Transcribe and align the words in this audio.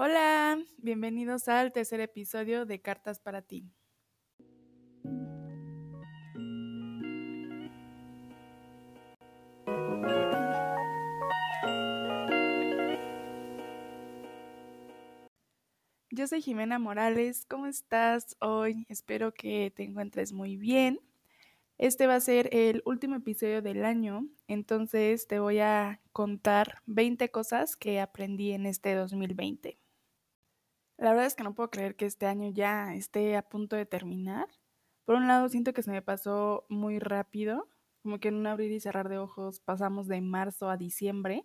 Hola, 0.00 0.56
bienvenidos 0.76 1.48
al 1.48 1.72
tercer 1.72 1.98
episodio 1.98 2.66
de 2.66 2.80
Cartas 2.80 3.18
para 3.18 3.42
ti. 3.42 3.68
Yo 16.12 16.28
soy 16.28 16.42
Jimena 16.42 16.78
Morales, 16.78 17.44
¿cómo 17.48 17.66
estás 17.66 18.36
hoy? 18.38 18.86
Espero 18.88 19.34
que 19.34 19.72
te 19.74 19.82
encuentres 19.82 20.32
muy 20.32 20.56
bien. 20.56 21.00
Este 21.76 22.06
va 22.06 22.14
a 22.14 22.20
ser 22.20 22.48
el 22.52 22.82
último 22.84 23.16
episodio 23.16 23.62
del 23.62 23.84
año, 23.84 24.28
entonces 24.46 25.26
te 25.26 25.40
voy 25.40 25.58
a 25.58 26.00
contar 26.12 26.82
20 26.86 27.32
cosas 27.32 27.74
que 27.74 27.98
aprendí 27.98 28.52
en 28.52 28.64
este 28.64 28.94
2020. 28.94 29.76
La 30.98 31.10
verdad 31.10 31.26
es 31.26 31.34
que 31.34 31.44
no 31.44 31.54
puedo 31.54 31.70
creer 31.70 31.96
que 31.96 32.06
este 32.06 32.26
año 32.26 32.50
ya 32.50 32.94
esté 32.94 33.36
a 33.36 33.42
punto 33.48 33.76
de 33.76 33.86
terminar. 33.86 34.48
Por 35.04 35.14
un 35.16 35.28
lado, 35.28 35.48
siento 35.48 35.72
que 35.72 35.82
se 35.82 35.90
me 35.90 36.02
pasó 36.02 36.66
muy 36.68 36.98
rápido, 36.98 37.68
como 38.02 38.18
que 38.20 38.28
en 38.28 38.34
un 38.36 38.46
abrir 38.46 38.72
y 38.72 38.80
cerrar 38.80 39.08
de 39.08 39.18
ojos 39.18 39.60
pasamos 39.60 40.08
de 40.08 40.20
marzo 40.20 40.68
a 40.70 40.76
diciembre, 40.76 41.44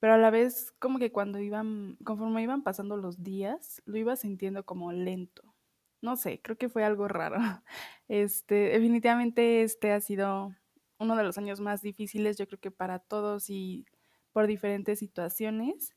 pero 0.00 0.14
a 0.14 0.18
la 0.18 0.30
vez 0.30 0.72
como 0.78 0.98
que 0.98 1.12
cuando 1.12 1.38
iban, 1.40 1.96
conforme 2.04 2.42
iban 2.42 2.62
pasando 2.62 2.96
los 2.96 3.22
días, 3.22 3.82
lo 3.86 3.96
iba 3.98 4.16
sintiendo 4.16 4.64
como 4.66 4.92
lento 4.92 5.54
no 6.02 6.16
sé, 6.16 6.40
creo 6.42 6.58
que 6.58 6.68
fue 6.68 6.84
algo 6.84 7.08
raro. 7.08 7.36
Este, 8.08 8.54
definitivamente 8.54 9.62
este 9.62 9.90
ha 9.92 10.00
sido 10.00 10.54
uno 10.98 11.16
de 11.16 11.24
los 11.24 11.38
años 11.38 11.60
más 11.60 11.80
difíciles, 11.82 12.36
yo 12.36 12.46
creo 12.46 12.60
que 12.60 12.70
para 12.70 12.98
todos 12.98 13.48
y 13.50 13.86
por 14.32 14.46
diferentes 14.46 14.98
situaciones, 14.98 15.94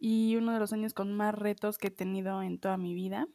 y 0.00 0.34
uno 0.36 0.52
de 0.52 0.58
los 0.58 0.72
años 0.72 0.94
con 0.94 1.12
más 1.12 1.34
retos 1.34 1.78
que 1.78 1.88
he 1.88 1.90
tenido 1.90 2.42
en 2.42 2.58
toda 2.58 2.78
mi 2.78 2.94
vida. 2.94 3.28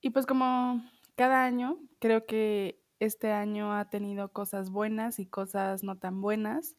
Y 0.00 0.10
pues 0.10 0.26
como 0.26 0.84
cada 1.16 1.44
año, 1.44 1.78
creo 1.98 2.26
que 2.26 2.80
este 3.00 3.32
año 3.32 3.72
ha 3.72 3.88
tenido 3.90 4.32
cosas 4.32 4.70
buenas 4.70 5.18
y 5.18 5.26
cosas 5.26 5.82
no 5.82 5.96
tan 5.96 6.20
buenas, 6.20 6.76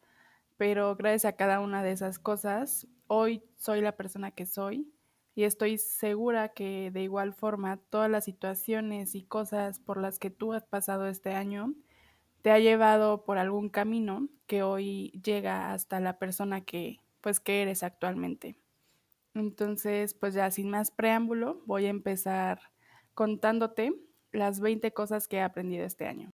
pero 0.57 0.95
gracias 0.95 1.25
a 1.25 1.35
cada 1.35 1.59
una 1.59 1.83
de 1.83 1.91
esas 1.91 2.19
cosas, 2.19 2.87
hoy 3.07 3.43
soy 3.57 3.81
la 3.81 3.97
persona 3.97 4.31
que 4.31 4.45
soy 4.45 4.93
y 5.35 5.43
estoy 5.43 5.77
segura 5.77 6.49
que 6.49 6.91
de 6.91 7.01
igual 7.01 7.33
forma 7.33 7.77
todas 7.77 8.09
las 8.09 8.25
situaciones 8.25 9.15
y 9.15 9.23
cosas 9.23 9.79
por 9.79 9.99
las 9.99 10.19
que 10.19 10.29
tú 10.29 10.53
has 10.53 10.65
pasado 10.65 11.07
este 11.07 11.33
año 11.33 11.73
te 12.41 12.51
ha 12.51 12.59
llevado 12.59 13.25
por 13.25 13.37
algún 13.37 13.69
camino 13.69 14.29
que 14.47 14.63
hoy 14.63 15.11
llega 15.23 15.73
hasta 15.73 15.99
la 15.99 16.19
persona 16.19 16.61
que 16.61 16.99
pues 17.21 17.39
que 17.39 17.61
eres 17.61 17.83
actualmente. 17.83 18.55
Entonces, 19.33 20.13
pues 20.13 20.33
ya 20.33 20.49
sin 20.51 20.69
más 20.69 20.91
preámbulo, 20.91 21.61
voy 21.65 21.85
a 21.85 21.89
empezar 21.89 22.59
contándote 23.13 23.93
las 24.31 24.59
20 24.59 24.91
cosas 24.93 25.27
que 25.27 25.37
he 25.37 25.41
aprendido 25.41 25.85
este 25.85 26.07
año. 26.07 26.31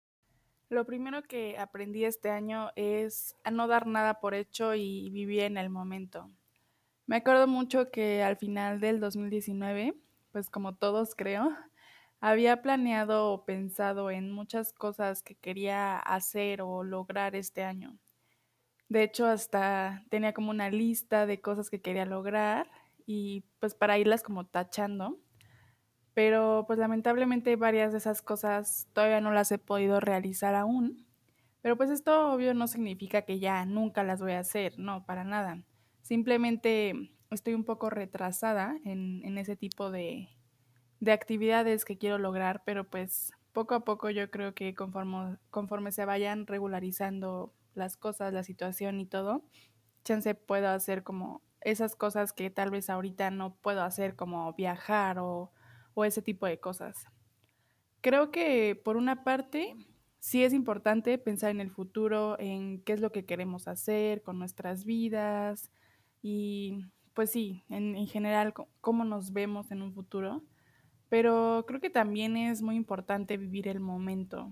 Lo 0.69 0.84
primero 0.86 1.23
que 1.23 1.59
aprendí 1.59 2.05
este 2.05 2.31
año 2.31 2.70
es 2.75 3.36
no 3.51 3.69
dar 3.69 3.86
nada 3.86 4.20
por 4.20 4.34
hecho 4.34 4.75
y 4.75 5.11
vivir 5.11 5.41
en 5.41 5.56
el 5.56 5.70
momento. 5.70 6.31
Me 7.06 7.17
acuerdo 7.17 7.47
mucho 7.47 7.91
que 7.91 8.23
al 8.23 8.36
final 8.36 8.81
del 8.81 8.98
2019, 8.98 9.95
pues 10.33 10.48
como 10.48 10.75
todos 10.75 11.14
creo, 11.14 11.55
había 12.20 12.62
planeado 12.62 13.31
o 13.31 13.45
pensado 13.45 14.11
en 14.11 14.33
muchas 14.33 14.73
cosas 14.73 15.23
que 15.23 15.34
quería 15.34 15.98
hacer 15.98 16.62
o 16.62 16.83
lograr 16.83 17.36
este 17.36 17.62
año. 17.62 17.98
De 18.89 19.03
hecho, 19.03 19.27
hasta 19.27 20.05
tenía 20.08 20.33
como 20.33 20.51
una 20.51 20.70
lista 20.70 21.27
de 21.27 21.41
cosas 21.41 21.69
que 21.69 21.83
quería 21.83 22.06
lograr 22.06 22.70
y 23.06 23.44
pues 23.60 23.74
para 23.74 23.98
irlas 23.98 24.22
como 24.22 24.47
tachando. 24.47 25.19
Pero 26.14 26.64
pues 26.66 26.78
lamentablemente 26.78 27.56
varias 27.56 27.92
de 27.92 27.98
esas 27.98 28.22
cosas 28.22 28.88
todavía 28.92 29.20
no 29.20 29.33
las 29.33 29.50
he 29.50 29.58
podido 29.58 30.00
realizar 30.00 30.55
aún. 30.55 31.06
Pero 31.61 31.77
pues 31.77 31.90
esto 31.90 32.33
obvio 32.33 32.55
no 32.55 32.68
significa 32.68 33.23
que 33.23 33.39
ya 33.40 33.64
nunca 33.64 34.02
las 34.05 34.20
voy 34.20 34.33
a 34.33 34.40
hacer, 34.40 34.79
no, 34.79 35.05
para 35.06 35.24
nada. 35.24 35.64
Simplemente 36.02 37.11
estoy 37.30 37.55
un 37.55 37.64
poco 37.64 37.90
retrasada 37.90 38.77
en, 38.84 39.39
ese 39.39 39.56
tipo 39.56 39.90
de, 39.90 40.29
actividades 41.11 41.84
que 41.84 41.98
quiero 41.98 42.18
lograr, 42.18 42.62
pero 42.64 42.84
pues 42.84 43.33
poco 43.52 43.74
a 43.74 43.84
poco 43.84 44.11
yo 44.11 44.30
creo 44.30 44.55
que 44.55 44.74
conforme, 44.74 45.36
conforme 45.50 45.92
se 45.92 46.05
vayan 46.05 46.46
regularizando 46.46 47.55
las 47.74 47.96
cosas, 47.96 48.33
la 48.33 48.42
situación 48.42 49.00
y 49.00 49.06
todo, 49.06 49.42
chance 50.05 50.34
puedo 50.34 50.68
hacer 50.68 51.02
como 51.02 51.42
esas 51.64 51.97
cosas 51.97 52.33
que 52.33 52.51
tal 52.51 52.70
vez 52.70 52.91
ahorita 52.91 53.30
no 53.30 53.57
puedo 53.57 53.83
hacer, 53.83 54.17
como 54.17 54.52
viajar 54.55 55.19
o, 55.19 55.52
o 55.95 56.05
ese 56.05 56.23
tipo 56.23 56.47
de 56.47 56.61
cosas. 56.61 57.07
Creo 58.01 58.30
que 58.30 58.80
por 58.85 58.97
una 58.97 59.25
parte 59.25 59.74
sí 60.19 60.45
es 60.45 60.53
importante 60.53 61.19
pensar 61.19 61.51
en 61.51 61.61
el 61.61 61.70
futuro, 61.70 62.39
en 62.39 62.83
qué 62.83 62.95
es 62.95 63.01
lo 63.01 63.13
que 63.13 63.27
queremos 63.27 63.69
hacer 63.69 64.23
con 64.23 64.39
nuestras 64.39 64.85
vidas, 64.85 65.70
y 66.23 66.86
pues 67.13 67.30
sí, 67.30 67.63
en, 67.69 68.07
general 68.07 68.55
cómo 68.80 69.05
nos 69.05 69.35
vemos 69.35 69.70
en 69.70 69.83
un 69.83 69.92
futuro, 69.92 70.42
pero 71.11 71.64
creo 71.69 71.79
que 71.79 71.91
también 71.91 72.39
es 72.39 72.63
muy 72.63 72.77
importante 72.77 73.36
vivir 73.36 73.69
el 73.69 73.80
momento, 73.80 74.51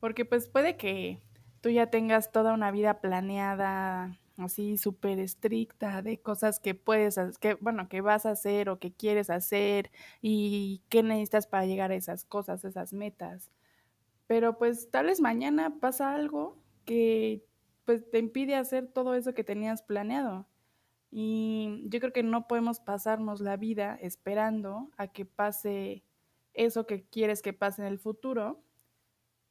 porque 0.00 0.24
pues 0.24 0.48
puede 0.48 0.76
que 0.76 1.22
tú 1.60 1.70
ya 1.70 1.88
tengas 1.90 2.32
toda 2.32 2.52
una 2.52 2.72
vida 2.72 3.00
planeada 3.00 4.18
así 4.38 4.78
súper 4.78 5.18
estricta 5.18 6.02
de 6.02 6.20
cosas 6.20 6.60
que 6.60 6.74
puedes, 6.74 7.18
que 7.38 7.54
bueno, 7.54 7.88
que 7.88 8.00
vas 8.00 8.26
a 8.26 8.30
hacer 8.30 8.68
o 8.68 8.78
que 8.78 8.92
quieres 8.92 9.30
hacer 9.30 9.90
y 10.22 10.82
qué 10.88 11.02
necesitas 11.02 11.46
para 11.46 11.66
llegar 11.66 11.90
a 11.90 11.96
esas 11.96 12.24
cosas, 12.24 12.64
esas 12.64 12.92
metas. 12.92 13.50
Pero 14.26 14.58
pues 14.58 14.90
tal 14.90 15.06
vez 15.06 15.20
mañana 15.20 15.78
pasa 15.80 16.14
algo 16.14 16.56
que 16.84 17.44
pues 17.84 18.08
te 18.10 18.18
impide 18.18 18.54
hacer 18.54 18.86
todo 18.86 19.14
eso 19.14 19.34
que 19.34 19.44
tenías 19.44 19.82
planeado. 19.82 20.46
Y 21.10 21.82
yo 21.86 22.00
creo 22.00 22.12
que 22.12 22.22
no 22.22 22.46
podemos 22.46 22.80
pasarnos 22.80 23.40
la 23.40 23.56
vida 23.56 23.98
esperando 24.00 24.90
a 24.98 25.08
que 25.08 25.24
pase 25.24 26.04
eso 26.52 26.86
que 26.86 27.04
quieres 27.04 27.40
que 27.40 27.52
pase 27.52 27.82
en 27.82 27.88
el 27.88 27.98
futuro, 27.98 28.62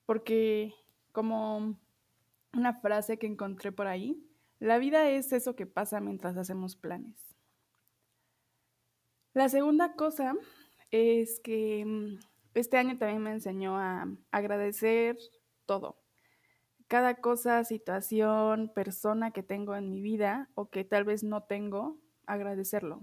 porque 0.06 0.74
como 1.12 1.80
una 2.54 2.74
frase 2.80 3.18
que 3.18 3.28
encontré 3.28 3.72
por 3.72 3.88
ahí, 3.88 4.24
la 4.60 4.78
vida 4.78 5.10
es 5.10 5.34
eso 5.34 5.56
que 5.56 5.66
pasa 5.66 6.00
mientras 6.00 6.38
hacemos 6.38 6.76
planes. 6.76 7.16
La 9.34 9.50
segunda 9.50 9.94
cosa 9.94 10.36
es 10.92 11.40
que 11.40 11.86
mm, 11.86 12.20
este 12.54 12.78
año 12.78 12.98
también 12.98 13.22
me 13.22 13.32
enseñó 13.32 13.78
a 13.78 14.08
agradecer 14.32 15.18
todo 15.66 15.98
cada 16.88 17.16
cosa, 17.16 17.64
situación, 17.64 18.72
persona 18.74 19.32
que 19.32 19.44
tengo 19.44 19.76
en 19.76 19.90
mi 19.90 20.02
vida 20.02 20.50
o 20.56 20.70
que 20.70 20.86
tal 20.86 21.04
vez 21.04 21.24
no 21.24 21.44
tengo, 21.44 22.00
agradecerlo. 22.26 23.02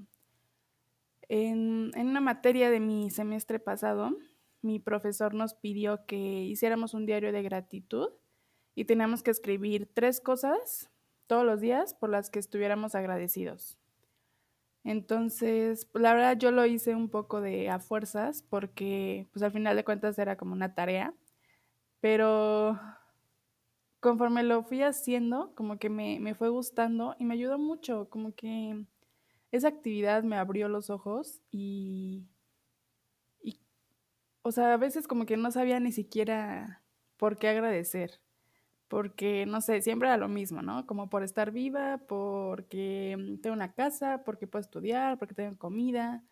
En, 1.28 1.92
una 1.96 2.20
materia 2.20 2.70
de 2.70 2.80
mi 2.80 3.10
semestre 3.10 3.58
pasado, 3.58 4.16
mi 4.62 4.78
profesor 4.78 5.34
nos 5.34 5.54
pidió 5.54 6.06
que 6.06 6.16
hiciéramos 6.16 6.94
un 6.94 7.06
diario 7.06 7.32
de 7.32 7.42
gratitud 7.42 8.08
y 8.74 8.86
teníamos 8.86 9.22
que 9.22 9.30
escribir 9.30 9.90
tres 9.92 10.20
cosas 10.20 10.90
todos 11.26 11.44
los 11.44 11.60
días 11.60 11.94
por 11.94 12.10
las 12.10 12.30
que 12.30 12.38
estuviéramos 12.38 12.94
agradecidos. 12.94 13.78
Entonces, 14.84 15.88
la 15.94 16.12
verdad 16.12 16.36
yo 16.36 16.50
lo 16.50 16.66
hice 16.66 16.94
un 16.94 17.08
poco 17.08 17.40
de 17.40 17.70
a 17.70 17.78
fuerzas 17.78 18.42
porque 18.42 19.26
pues 19.32 19.42
al 19.42 19.52
final 19.52 19.76
de 19.76 19.84
cuentas 19.84 20.18
era 20.18 20.36
como 20.36 20.52
una 20.52 20.74
tarea, 20.74 21.14
pero 22.00 22.78
conforme 24.00 24.42
lo 24.42 24.62
fui 24.62 24.82
haciendo, 24.82 25.54
como 25.54 25.78
que 25.78 25.88
me, 25.88 26.34
fue 26.34 26.50
gustando 26.50 27.16
y 27.18 27.24
me 27.24 27.32
ayudó 27.32 27.58
mucho, 27.58 28.10
como 28.10 28.34
que 28.34 28.84
esa 29.50 29.68
actividad 29.68 30.22
me 30.22 30.36
abrió 30.36 30.68
los 30.68 30.90
ojos 30.90 31.40
y, 31.50 32.28
y, 33.42 33.58
o 34.42 34.52
sea, 34.52 34.74
a 34.74 34.76
veces 34.76 35.08
como 35.08 35.24
que 35.24 35.38
no 35.38 35.50
sabía 35.50 35.80
ni 35.80 35.90
siquiera 35.90 36.82
por 37.16 37.38
qué 37.38 37.48
agradecer, 37.48 38.20
porque, 38.88 39.46
no 39.46 39.60
sé, 39.60 39.82
siempre 39.82 40.08
era 40.08 40.16
lo 40.16 40.28
mismo, 40.28 40.62
¿no? 40.62 40.86
Como 40.86 41.08
por 41.08 41.22
estar 41.22 41.50
viva, 41.50 41.98
porque 42.06 43.38
tengo 43.42 43.54
una 43.54 43.72
casa, 43.72 44.22
porque 44.24 44.46
puedo 44.46 44.60
estudiar, 44.60 45.18
porque 45.18 45.34
tengo 45.34 45.56
comida, 45.58 46.22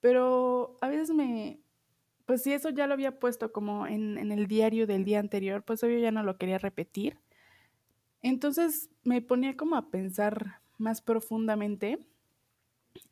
pero 0.00 0.76
a 0.80 0.88
veces 0.88 1.10
me, 1.10 1.60
pues 2.26 2.42
si 2.42 2.52
eso 2.52 2.70
ya 2.70 2.86
lo 2.86 2.94
había 2.94 3.18
puesto 3.18 3.52
como 3.52 3.86
en, 3.86 4.18
en, 4.18 4.32
el 4.32 4.46
diario 4.46 4.86
del 4.86 5.04
día 5.04 5.20
anterior, 5.20 5.62
pues 5.64 5.82
obvio 5.82 5.98
ya 5.98 6.12
no 6.12 6.22
lo 6.22 6.38
quería 6.38 6.58
repetir. 6.58 7.18
Entonces 8.22 8.90
me 9.04 9.22
ponía 9.22 9.56
como 9.56 9.76
a 9.76 9.90
pensar 9.90 10.60
más 10.78 11.00
profundamente 11.02 12.00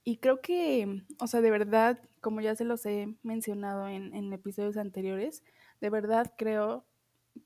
y 0.05 0.19
creo 0.19 0.41
que, 0.41 1.03
o 1.21 1.27
sea, 1.27 1.41
de 1.41 1.51
verdad, 1.51 2.01
como 2.21 2.41
ya 2.41 2.55
se 2.57 2.65
los 2.65 2.85
he 2.87 3.15
mencionado 3.23 3.89
en, 3.89 4.15
en 4.15 4.33
episodios 4.33 4.77
anteriores, 4.77 5.45
de 5.81 5.91
verdad 5.91 6.33
creo 6.37 6.85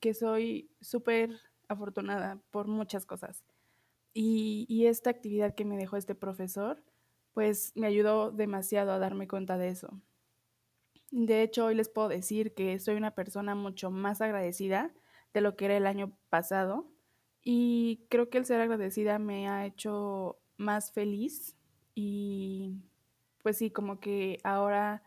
que 0.01 0.15
soy 0.15 0.71
súper 0.81 1.41
afortunada 1.69 2.41
por 2.51 2.69
muchas 2.69 3.07
cosas. 3.07 3.45
Y, 4.15 4.67
y 4.69 4.87
esta 4.87 5.11
actividad 5.11 5.55
que 5.55 5.65
me 5.65 5.77
dejó 5.77 5.97
este 5.97 6.15
profesor, 6.15 6.83
pues 7.33 7.73
me 7.77 7.87
ayudó 7.87 8.31
demasiado 8.31 8.93
a 8.93 8.99
darme 8.99 9.29
cuenta 9.29 9.59
de 9.59 9.69
eso. 9.69 10.01
De 11.11 11.43
hecho, 11.43 11.67
hoy 11.67 11.75
les 11.75 11.89
puedo 11.89 12.09
decir 12.09 12.55
que 12.55 12.79
soy 12.79 12.97
una 12.97 13.15
persona 13.15 13.55
mucho 13.55 13.91
más 13.91 14.21
agradecida 14.21 14.93
de 15.35 15.41
lo 15.41 15.57
que 15.57 15.67
era 15.67 15.77
el 15.77 15.87
año 15.87 16.17
pasado 16.29 16.87
y 17.43 18.07
creo 18.09 18.31
que 18.31 18.39
el 18.39 18.45
ser 18.47 18.61
agradecida 18.61 19.19
me 19.19 19.49
ha 19.49 19.67
hecho 19.67 20.39
más 20.57 20.93
feliz 20.93 21.57
y 21.95 22.75
pues 23.43 23.57
sí, 23.57 23.71
como 23.71 24.01
que 24.01 24.39
ahora 24.45 25.03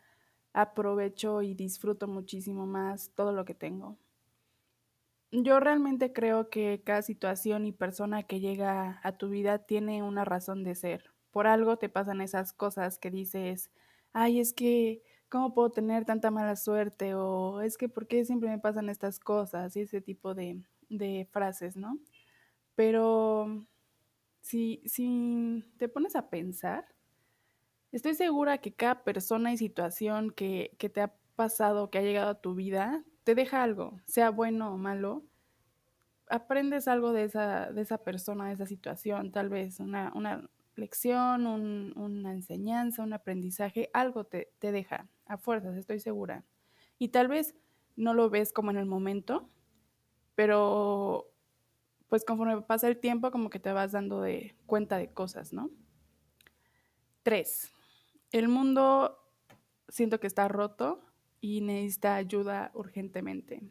aprovecho 0.54 1.42
y 1.42 1.54
disfruto 1.54 2.08
muchísimo 2.08 2.66
más 2.66 3.12
todo 3.16 3.32
lo 3.32 3.46
que 3.46 3.56
tengo. 3.56 3.98
Yo 5.36 5.60
realmente 5.60 6.14
creo 6.14 6.50
que 6.52 6.84
cada 6.86 7.02
situación 7.02 7.66
y 7.66 7.72
persona 7.72 8.22
que 8.22 8.40
llega 8.40 9.00
a 9.04 9.18
tu 9.18 9.30
vida 9.30 9.66
tiene 9.66 10.04
una 10.04 10.26
razón 10.26 10.64
de 10.64 10.76
ser. 10.76 11.06
Por 11.32 11.48
algo 11.48 11.78
te 11.78 11.90
pasan 11.90 12.22
esas 12.22 12.54
cosas 12.54 13.00
que 13.00 13.10
dices, 13.10 13.72
ay, 14.14 14.40
es 14.40 14.54
que 14.54 15.02
¿cómo 15.30 15.56
puedo 15.56 15.72
tener 15.72 16.06
tanta 16.06 16.30
mala 16.30 16.56
suerte? 16.56 17.16
O 17.16 17.62
es 17.62 17.78
que, 17.78 17.90
¿por 17.90 18.06
qué 18.08 18.24
siempre 18.24 18.50
me 18.50 18.60
pasan 18.60 18.88
estas 18.90 19.20
cosas? 19.20 19.76
Y 19.76 19.82
ese 19.82 20.00
tipo 20.00 20.36
de, 20.36 20.62
de 20.90 21.28
frases, 21.32 21.76
¿no? 21.76 21.98
Pero 22.76 23.66
si, 24.42 24.84
si 24.86 25.66
te 25.80 25.90
pones 25.90 26.16
a 26.16 26.30
pensar, 26.30 26.86
estoy 27.92 28.14
segura 28.14 28.60
que 28.60 28.76
cada 28.76 29.04
persona 29.04 29.52
y 29.52 29.58
situación 29.58 30.30
que, 30.30 30.76
que 30.78 30.90
te 30.90 31.02
ha 31.02 31.16
pasado, 31.36 31.90
que 31.90 31.98
ha 31.98 32.04
llegado 32.04 32.30
a 32.30 32.42
tu 32.42 32.54
vida, 32.54 33.04
te 33.24 33.36
deja 33.36 33.64
algo, 33.64 34.00
sea 34.06 34.30
bueno 34.30 34.74
o 34.74 34.78
malo, 34.78 35.24
aprendes 36.30 36.88
algo 36.88 37.14
de 37.14 37.24
esa, 37.24 37.72
de 37.72 37.82
esa 37.82 38.00
persona, 38.00 38.48
de 38.48 38.54
esa 38.54 38.66
situación, 38.66 39.32
tal 39.32 39.50
vez 39.50 39.80
una, 39.80 40.12
una 40.16 40.50
lección, 40.76 41.46
un, 41.46 41.94
una 41.96 42.34
enseñanza, 42.34 43.04
un 43.04 43.14
aprendizaje, 43.14 43.90
algo 43.94 44.26
te, 44.26 44.52
te 44.60 44.72
deja 44.72 45.08
a 45.26 45.38
fuerzas, 45.38 45.76
estoy 45.76 46.00
segura. 46.00 46.44
Y 47.00 47.10
tal 47.10 47.28
vez 47.28 47.56
no 47.96 48.14
lo 48.14 48.30
ves 48.30 48.52
como 48.52 48.72
en 48.72 48.78
el 48.78 48.86
momento, 48.86 49.50
pero 50.36 51.30
pues 52.08 52.26
conforme 52.26 52.62
pasa 52.62 52.88
el 52.88 53.00
tiempo 53.00 53.32
como 53.32 53.50
que 53.50 53.60
te 53.60 53.72
vas 53.72 53.92
dando 53.92 54.22
de 54.22 54.56
cuenta 54.66 54.98
de 54.98 55.12
cosas, 55.12 55.54
¿no? 55.54 55.70
Tres, 57.24 57.72
el 58.32 58.48
mundo 58.50 59.18
siento 59.88 60.20
que 60.20 60.28
está 60.28 60.48
roto 60.48 61.02
y 61.44 61.60
necesita 61.60 62.16
ayuda 62.16 62.72
urgentemente. 62.74 63.62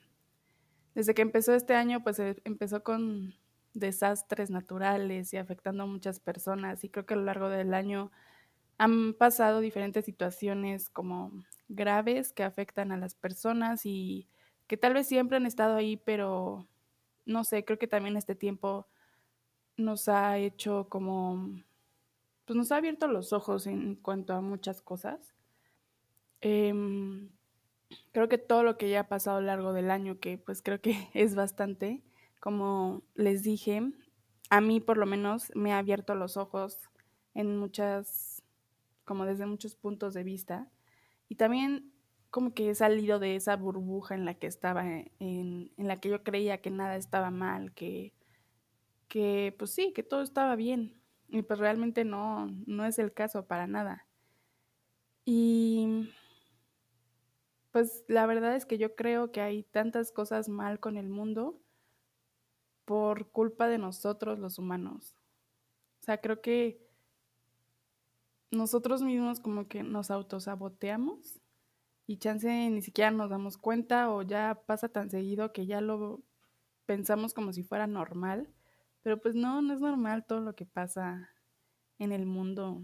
Desde 0.94 1.14
que 1.14 1.22
empezó 1.22 1.54
este 1.54 1.74
año, 1.74 2.02
pues 2.04 2.18
eh, 2.18 2.36
empezó 2.44 2.82
con 2.82 3.34
desastres 3.72 4.50
naturales 4.50 5.32
y 5.32 5.38
afectando 5.38 5.84
a 5.84 5.86
muchas 5.86 6.20
personas 6.20 6.84
y 6.84 6.90
creo 6.90 7.06
que 7.06 7.14
a 7.14 7.16
lo 7.16 7.24
largo 7.24 7.48
del 7.48 7.72
año 7.72 8.12
han 8.76 9.14
pasado 9.14 9.60
diferentes 9.60 10.04
situaciones 10.04 10.90
como 10.90 11.32
graves 11.70 12.34
que 12.34 12.42
afectan 12.42 12.92
a 12.92 12.98
las 12.98 13.14
personas 13.14 13.86
y 13.86 14.28
que 14.66 14.76
tal 14.76 14.92
vez 14.92 15.06
siempre 15.06 15.38
han 15.38 15.46
estado 15.46 15.74
ahí, 15.74 15.96
pero 15.96 16.68
no 17.24 17.42
sé, 17.42 17.64
creo 17.64 17.78
que 17.78 17.88
también 17.88 18.18
este 18.18 18.34
tiempo 18.34 18.86
nos 19.78 20.10
ha 20.10 20.36
hecho 20.36 20.88
como, 20.90 21.58
pues 22.44 22.54
nos 22.54 22.70
ha 22.70 22.76
abierto 22.76 23.08
los 23.08 23.32
ojos 23.32 23.66
en 23.66 23.94
cuanto 23.94 24.34
a 24.34 24.42
muchas 24.42 24.82
cosas. 24.82 25.34
Em, 26.42 27.30
creo 28.12 28.28
que 28.28 28.38
todo 28.38 28.62
lo 28.62 28.76
que 28.76 28.90
ya 28.90 29.00
ha 29.00 29.08
pasado 29.08 29.38
a 29.38 29.40
lo 29.40 29.46
largo 29.46 29.72
del 29.72 29.90
año, 29.90 30.18
que 30.18 30.38
pues 30.38 30.62
creo 30.62 30.80
que 30.80 31.08
es 31.14 31.34
bastante, 31.34 32.02
como 32.40 33.02
les 33.14 33.42
dije, 33.42 33.82
a 34.50 34.60
mí 34.60 34.80
por 34.80 34.98
lo 34.98 35.06
menos 35.06 35.52
me 35.54 35.72
ha 35.72 35.78
abierto 35.78 36.14
los 36.14 36.36
ojos 36.36 36.90
en 37.34 37.56
muchas, 37.56 38.42
como 39.04 39.24
desde 39.24 39.46
muchos 39.46 39.76
puntos 39.76 40.14
de 40.14 40.24
vista. 40.24 40.70
Y 41.28 41.36
también 41.36 41.92
como 42.30 42.54
que 42.54 42.70
he 42.70 42.74
salido 42.74 43.18
de 43.18 43.36
esa 43.36 43.56
burbuja 43.56 44.14
en 44.14 44.24
la 44.24 44.34
que 44.34 44.46
estaba, 44.46 44.84
en, 44.86 45.10
en 45.76 45.88
la 45.88 46.00
que 46.00 46.08
yo 46.08 46.22
creía 46.22 46.60
que 46.60 46.70
nada 46.70 46.96
estaba 46.96 47.30
mal, 47.30 47.72
que, 47.72 48.12
que 49.08 49.54
pues 49.58 49.70
sí, 49.70 49.92
que 49.92 50.02
todo 50.02 50.22
estaba 50.22 50.56
bien. 50.56 51.00
Y 51.28 51.42
pues 51.42 51.58
realmente 51.58 52.04
no, 52.04 52.46
no 52.66 52.84
es 52.84 52.98
el 52.98 53.12
caso 53.12 53.46
para 53.46 53.66
nada. 53.66 54.06
Y 55.24 55.81
pues 57.72 58.04
la 58.06 58.26
verdad 58.26 58.54
es 58.54 58.66
que 58.66 58.78
yo 58.78 58.94
creo 58.94 59.32
que 59.32 59.40
hay 59.40 59.62
tantas 59.64 60.12
cosas 60.12 60.48
mal 60.48 60.78
con 60.78 60.96
el 60.96 61.08
mundo 61.08 61.58
por 62.84 63.30
culpa 63.30 63.66
de 63.66 63.78
nosotros 63.78 64.38
los 64.38 64.58
humanos. 64.58 65.16
O 66.00 66.04
sea, 66.04 66.20
creo 66.20 66.42
que 66.42 66.86
nosotros 68.50 69.02
mismos 69.02 69.40
como 69.40 69.66
que 69.68 69.82
nos 69.82 70.10
autosaboteamos 70.10 71.40
y 72.06 72.18
chance 72.18 72.48
ni 72.70 72.82
siquiera 72.82 73.10
nos 73.10 73.30
damos 73.30 73.56
cuenta 73.56 74.10
o 74.10 74.22
ya 74.22 74.62
pasa 74.66 74.90
tan 74.90 75.08
seguido 75.08 75.52
que 75.52 75.64
ya 75.64 75.80
lo 75.80 76.20
pensamos 76.84 77.32
como 77.32 77.54
si 77.54 77.62
fuera 77.62 77.86
normal, 77.86 78.48
pero 79.02 79.18
pues 79.18 79.34
no, 79.34 79.62
no 79.62 79.72
es 79.72 79.80
normal 79.80 80.26
todo 80.26 80.40
lo 80.40 80.54
que 80.54 80.66
pasa 80.66 81.30
en 81.98 82.12
el 82.12 82.26
mundo. 82.26 82.82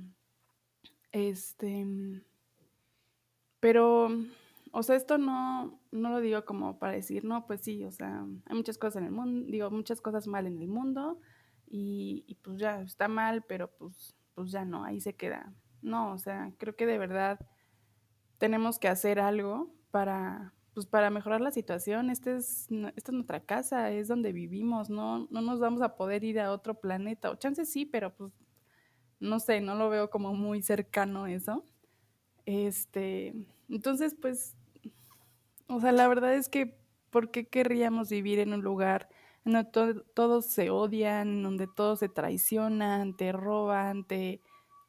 Este, 1.13 1.87
pero 3.61 4.09
o 4.73 4.83
sea, 4.83 4.97
esto 4.97 5.19
no, 5.19 5.81
no 5.91 6.11
lo 6.11 6.21
digo 6.21 6.45
como 6.45 6.79
para 6.79 6.93
decir, 6.93 7.25
no, 7.25 7.47
pues 7.47 7.61
sí, 7.63 7.85
o 7.85 7.91
sea, 7.91 8.27
hay 8.47 8.57
muchas 8.57 8.79
cosas 8.79 8.97
en 8.97 9.05
el 9.05 9.13
mundo, 9.13 9.51
digo, 9.51 9.71
muchas 9.71 10.01
cosas 10.01 10.27
mal 10.27 10.47
en 10.47 10.59
el 10.59 10.69
mundo 10.69 11.21
y, 11.67 12.39
pues 12.43 12.59
ya 12.59 12.81
está 12.83 13.09
mal, 13.09 13.45
pero 13.47 13.71
pues, 13.77 14.15
pues 14.35 14.51
ya 14.51 14.65
no, 14.65 14.85
ahí 14.85 15.01
se 15.01 15.15
queda. 15.15 15.53
No, 15.83 16.13
o 16.13 16.19
sea, 16.19 16.53
creo 16.59 16.77
que 16.77 16.87
de 16.87 16.99
verdad 16.99 17.39
tenemos 18.39 18.79
que 18.79 18.89
hacer 18.89 19.21
algo 19.21 19.75
para, 19.91 20.55
pues 20.75 20.87
para 20.87 21.11
mejorar 21.11 21.41
la 21.41 21.51
situación. 21.51 22.11
Este 22.11 22.37
es, 22.37 22.69
esta 22.97 23.11
es 23.11 23.15
nuestra 23.15 23.41
casa, 23.41 23.91
es 23.91 24.09
donde 24.09 24.33
vivimos, 24.33 24.91
no, 24.91 25.29
no 25.31 25.41
nos 25.41 25.61
vamos 25.61 25.83
a 25.83 25.97
poder 25.97 26.25
ir 26.25 26.41
a 26.41 26.53
otro 26.53 26.81
planeta, 26.81 27.31
o 27.31 27.37
chances 27.37 27.71
sí, 27.71 27.85
pero 27.85 28.15
pues 28.15 28.33
no 29.21 29.41
sé, 29.41 29.61
no 29.61 29.75
lo 29.75 29.91
veo 29.91 30.11
como 30.11 30.35
muy 30.35 30.63
cercano 30.63 31.27
eso. 31.27 31.65
Este, 32.47 33.35
entonces, 33.69 34.15
pues 34.15 34.57
o 35.69 35.81
sea, 35.81 35.93
la 35.93 36.09
verdad 36.09 36.35
es 36.35 36.49
que, 36.49 36.77
¿por 37.11 37.31
qué 37.31 37.47
querríamos 37.47 38.11
vivir 38.11 38.39
en 38.39 38.53
un 38.53 38.63
lugar 38.63 39.09
donde 39.45 39.65
todos 40.15 40.47
se 40.47 40.71
odian, 40.71 41.43
donde 41.43 41.67
todos 41.67 42.01
se 42.01 42.09
traicionan, 42.09 43.17
te 43.17 43.33
roban, 43.33 44.05
te... 44.05 44.41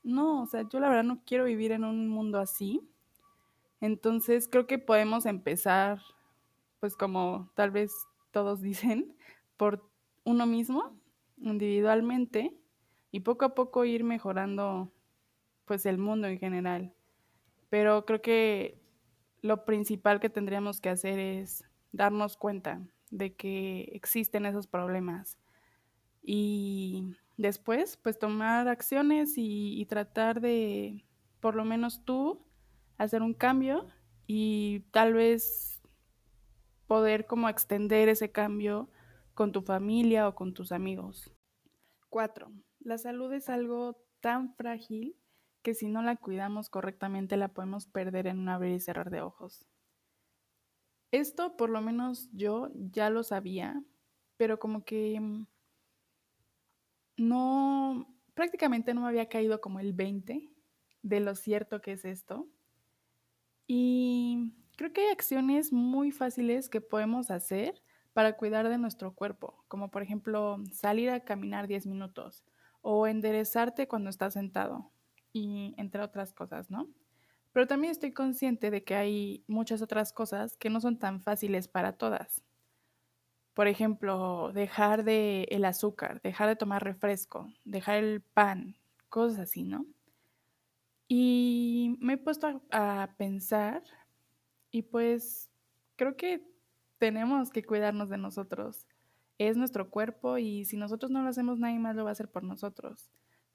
No, 0.04 0.44
o 0.44 0.46
sea, 0.48 0.68
yo 0.68 0.80
la 0.80 0.90
verdad 0.90 1.04
no 1.04 1.22
quiero 1.26 1.44
vivir 1.46 1.72
en 1.72 1.84
un 1.84 2.08
mundo 2.08 2.40
así. 2.40 2.82
Entonces 3.82 4.48
creo 4.50 4.68
que 4.68 4.80
podemos 4.80 5.26
empezar, 5.26 6.02
pues 6.80 6.96
como 6.96 7.50
tal 7.56 7.72
vez 7.72 7.92
todos 8.32 8.62
dicen, 8.62 9.16
por 9.58 9.90
uno 10.24 10.46
mismo, 10.46 10.98
individualmente, 11.38 12.54
y 13.12 13.22
poco 13.22 13.46
a 13.46 13.56
poco 13.56 13.86
ir 13.86 14.04
mejorando 14.04 14.92
pues 15.66 15.86
el 15.86 15.98
mundo 15.98 16.28
en 16.28 16.40
general. 16.40 16.94
Pero 17.70 18.06
creo 18.06 18.22
que 18.22 18.79
lo 19.42 19.66
principal 19.66 20.20
que 20.20 20.30
tendríamos 20.30 20.82
que 20.82 20.90
hacer 20.90 21.20
es 21.20 21.64
darnos 21.92 22.38
cuenta 22.38 22.82
de 23.10 23.34
que 23.34 23.90
existen 23.94 24.46
esos 24.46 24.68
problemas 24.68 25.38
y 26.22 27.16
después 27.38 27.98
pues 27.98 28.20
tomar 28.20 28.68
acciones 28.68 29.34
y, 29.38 29.86
tratar 29.86 30.42
de 30.42 31.06
por 31.40 31.56
lo 31.56 31.66
menos 31.66 32.04
tú 32.06 32.46
hacer 32.98 33.22
un 33.22 33.34
cambio 33.34 33.88
y 34.28 34.82
tal 34.92 35.14
vez 35.14 35.82
poder 36.86 37.26
como 37.26 37.50
extender 37.50 38.10
ese 38.10 38.32
cambio 38.32 38.90
con 39.34 39.52
tu 39.52 39.62
familia 39.62 40.28
o 40.28 40.36
con 40.36 40.54
tus 40.54 40.72
amigos. 40.72 41.32
Cuatro, 42.10 42.52
la 42.80 42.98
salud 42.98 43.32
es 43.34 43.48
algo 43.50 44.04
tan 44.20 44.54
frágil 44.56 45.16
que 45.62 45.74
si 45.74 45.88
no 45.88 46.02
la 46.02 46.16
cuidamos 46.16 46.70
correctamente 46.70 47.38
la 47.38 47.50
podemos 47.50 47.88
perder 47.88 48.28
en 48.28 48.40
un 48.40 48.50
abrir 48.50 48.74
y 48.76 48.80
cerrar 48.80 49.10
de 49.10 49.22
ojos. 49.22 49.68
Esto 51.12 51.58
por 51.58 51.70
lo 51.70 51.82
menos 51.82 52.30
yo 52.34 52.70
ya 52.74 53.10
lo 53.10 53.24
sabía, 53.24 53.84
pero 54.38 54.60
como 54.60 54.86
que 54.86 55.20
mm, 55.20 55.48
no, 57.18 58.16
prácticamente 58.34 58.94
no 58.94 59.02
me 59.02 59.08
había 59.08 59.30
caído 59.30 59.60
como 59.60 59.80
el 59.80 59.94
20 59.94 60.50
de 61.02 61.20
lo 61.20 61.36
cierto 61.36 61.82
que 61.82 61.94
es 61.94 62.06
esto. 62.06 62.48
Y 63.68 64.54
creo 64.78 64.94
que 64.94 65.02
hay 65.02 65.08
acciones 65.12 65.74
muy 65.74 66.12
fáciles 66.12 66.70
que 66.70 66.82
podemos 66.82 67.32
hacer 67.32 67.84
para 68.14 68.38
cuidar 68.38 68.70
de 68.70 68.78
nuestro 68.78 69.14
cuerpo, 69.14 69.64
como 69.68 69.92
por 69.92 70.02
ejemplo 70.02 70.58
salir 70.72 71.10
a 71.10 71.22
caminar 71.22 71.68
10 71.68 71.86
minutos 71.88 72.44
o 72.82 73.08
enderezarte 73.08 73.88
cuando 73.88 74.10
estás 74.10 74.34
sentado 74.34 74.92
y 75.34 75.74
entre 75.78 76.02
otras 76.02 76.34
cosas, 76.34 76.70
¿no? 76.70 76.88
Pero 77.52 77.68
también 77.68 77.92
estoy 77.92 78.14
consciente 78.14 78.72
de 78.72 78.84
que 78.84 78.96
hay 78.96 79.44
muchas 79.48 79.82
otras 79.82 80.14
cosas 80.14 80.56
que 80.58 80.70
no 80.70 80.82
son 80.82 80.98
tan 81.00 81.22
fáciles 81.22 81.68
para 81.68 81.94
todas. 81.94 82.44
Por 83.54 83.68
ejemplo, 83.68 84.52
dejar 84.54 85.04
de 85.04 85.44
el 85.50 85.66
azúcar, 85.66 86.22
dejar 86.22 86.48
de 86.48 86.56
tomar 86.56 86.84
refresco, 86.84 87.52
dejar 87.66 87.98
el 87.98 88.22
pan, 88.22 88.78
cosas 89.10 89.40
así, 89.40 89.64
¿no? 89.64 89.86
me 91.10 92.14
he 92.14 92.18
puesto 92.18 92.62
a, 92.72 93.10
pensar 93.18 93.84
y 94.72 94.84
pues 94.84 95.50
creo 95.96 96.16
que 96.16 96.48
tenemos 96.98 97.50
que 97.50 97.64
cuidarnos 97.64 98.10
de 98.10 98.18
nosotros. 98.18 98.88
Es 99.38 99.58
nuestro 99.58 99.90
cuerpo 99.90 100.38
y 100.38 100.66
si 100.66 100.78
nosotros 100.78 101.12
no 101.12 101.24
lo 101.24 101.30
hacemos, 101.30 101.60
nadie 101.60 101.80
más 101.80 101.96
lo 101.96 102.04
va 102.04 102.12
a 102.12 102.14
hacer 102.14 102.30
por 102.30 102.44
nosotros. 102.44 103.10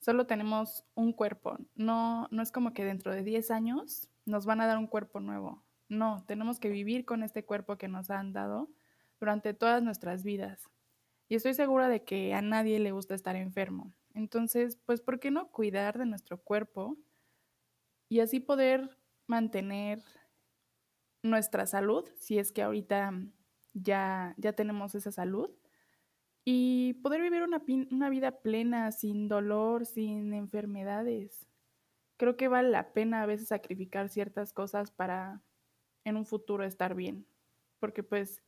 Solo 0.04 0.26
tenemos 0.26 0.84
un 0.94 1.14
cuerpo. 1.14 1.56
No, 1.76 2.28
no 2.30 2.42
es 2.42 2.52
como 2.52 2.74
que 2.74 2.84
dentro 2.84 3.14
de 3.14 3.22
10 3.22 3.50
años 3.50 4.10
nos 4.26 4.44
van 4.44 4.60
a 4.60 4.66
dar 4.66 4.76
un 4.76 4.86
cuerpo 4.86 5.18
nuevo. 5.18 5.64
No, 5.88 6.22
tenemos 6.26 6.60
que 6.60 6.68
vivir 6.68 7.06
con 7.06 7.22
este 7.22 7.46
cuerpo 7.46 7.78
que 7.78 7.88
nos 7.88 8.10
han 8.10 8.34
dado 8.34 8.68
durante 9.18 9.54
todas 9.54 9.82
nuestras 9.82 10.22
vidas. 10.22 10.68
Y 11.26 11.36
estoy 11.36 11.54
segura 11.54 11.88
de 11.88 12.04
que 12.04 12.34
a 12.34 12.42
nadie 12.42 12.80
le 12.80 12.92
gusta 12.92 13.14
estar 13.14 13.34
enfermo. 13.34 13.94
Entonces, 14.12 14.76
pues, 14.84 15.00
¿por 15.00 15.20
qué 15.20 15.30
no 15.30 15.48
cuidar 15.48 15.96
de 15.96 16.04
nuestro 16.04 16.36
cuerpo 16.36 16.98
y 18.10 18.20
así 18.20 18.40
poder 18.40 18.98
mantener 19.26 20.02
nuestra 21.22 21.64
salud, 21.66 22.06
si 22.18 22.38
es 22.38 22.52
que 22.52 22.60
ahorita 22.62 23.10
ya, 23.72 24.34
ya 24.36 24.52
tenemos 24.52 24.94
esa 24.94 25.12
salud, 25.12 25.48
y 26.44 26.94
poder 26.94 27.22
vivir 27.22 27.42
una, 27.42 27.62
una 27.90 28.10
vida 28.10 28.42
plena, 28.42 28.92
sin 28.92 29.28
dolor, 29.28 29.86
sin 29.86 30.34
enfermedades? 30.34 31.46
Creo 32.16 32.36
que 32.36 32.48
vale 32.48 32.70
la 32.70 32.92
pena 32.92 33.22
a 33.22 33.26
veces 33.26 33.48
sacrificar 33.48 34.08
ciertas 34.08 34.52
cosas 34.52 34.90
para 34.90 35.42
en 36.04 36.16
un 36.16 36.26
futuro 36.26 36.64
estar 36.64 36.94
bien, 36.94 37.26
porque 37.80 38.02
pues 38.02 38.42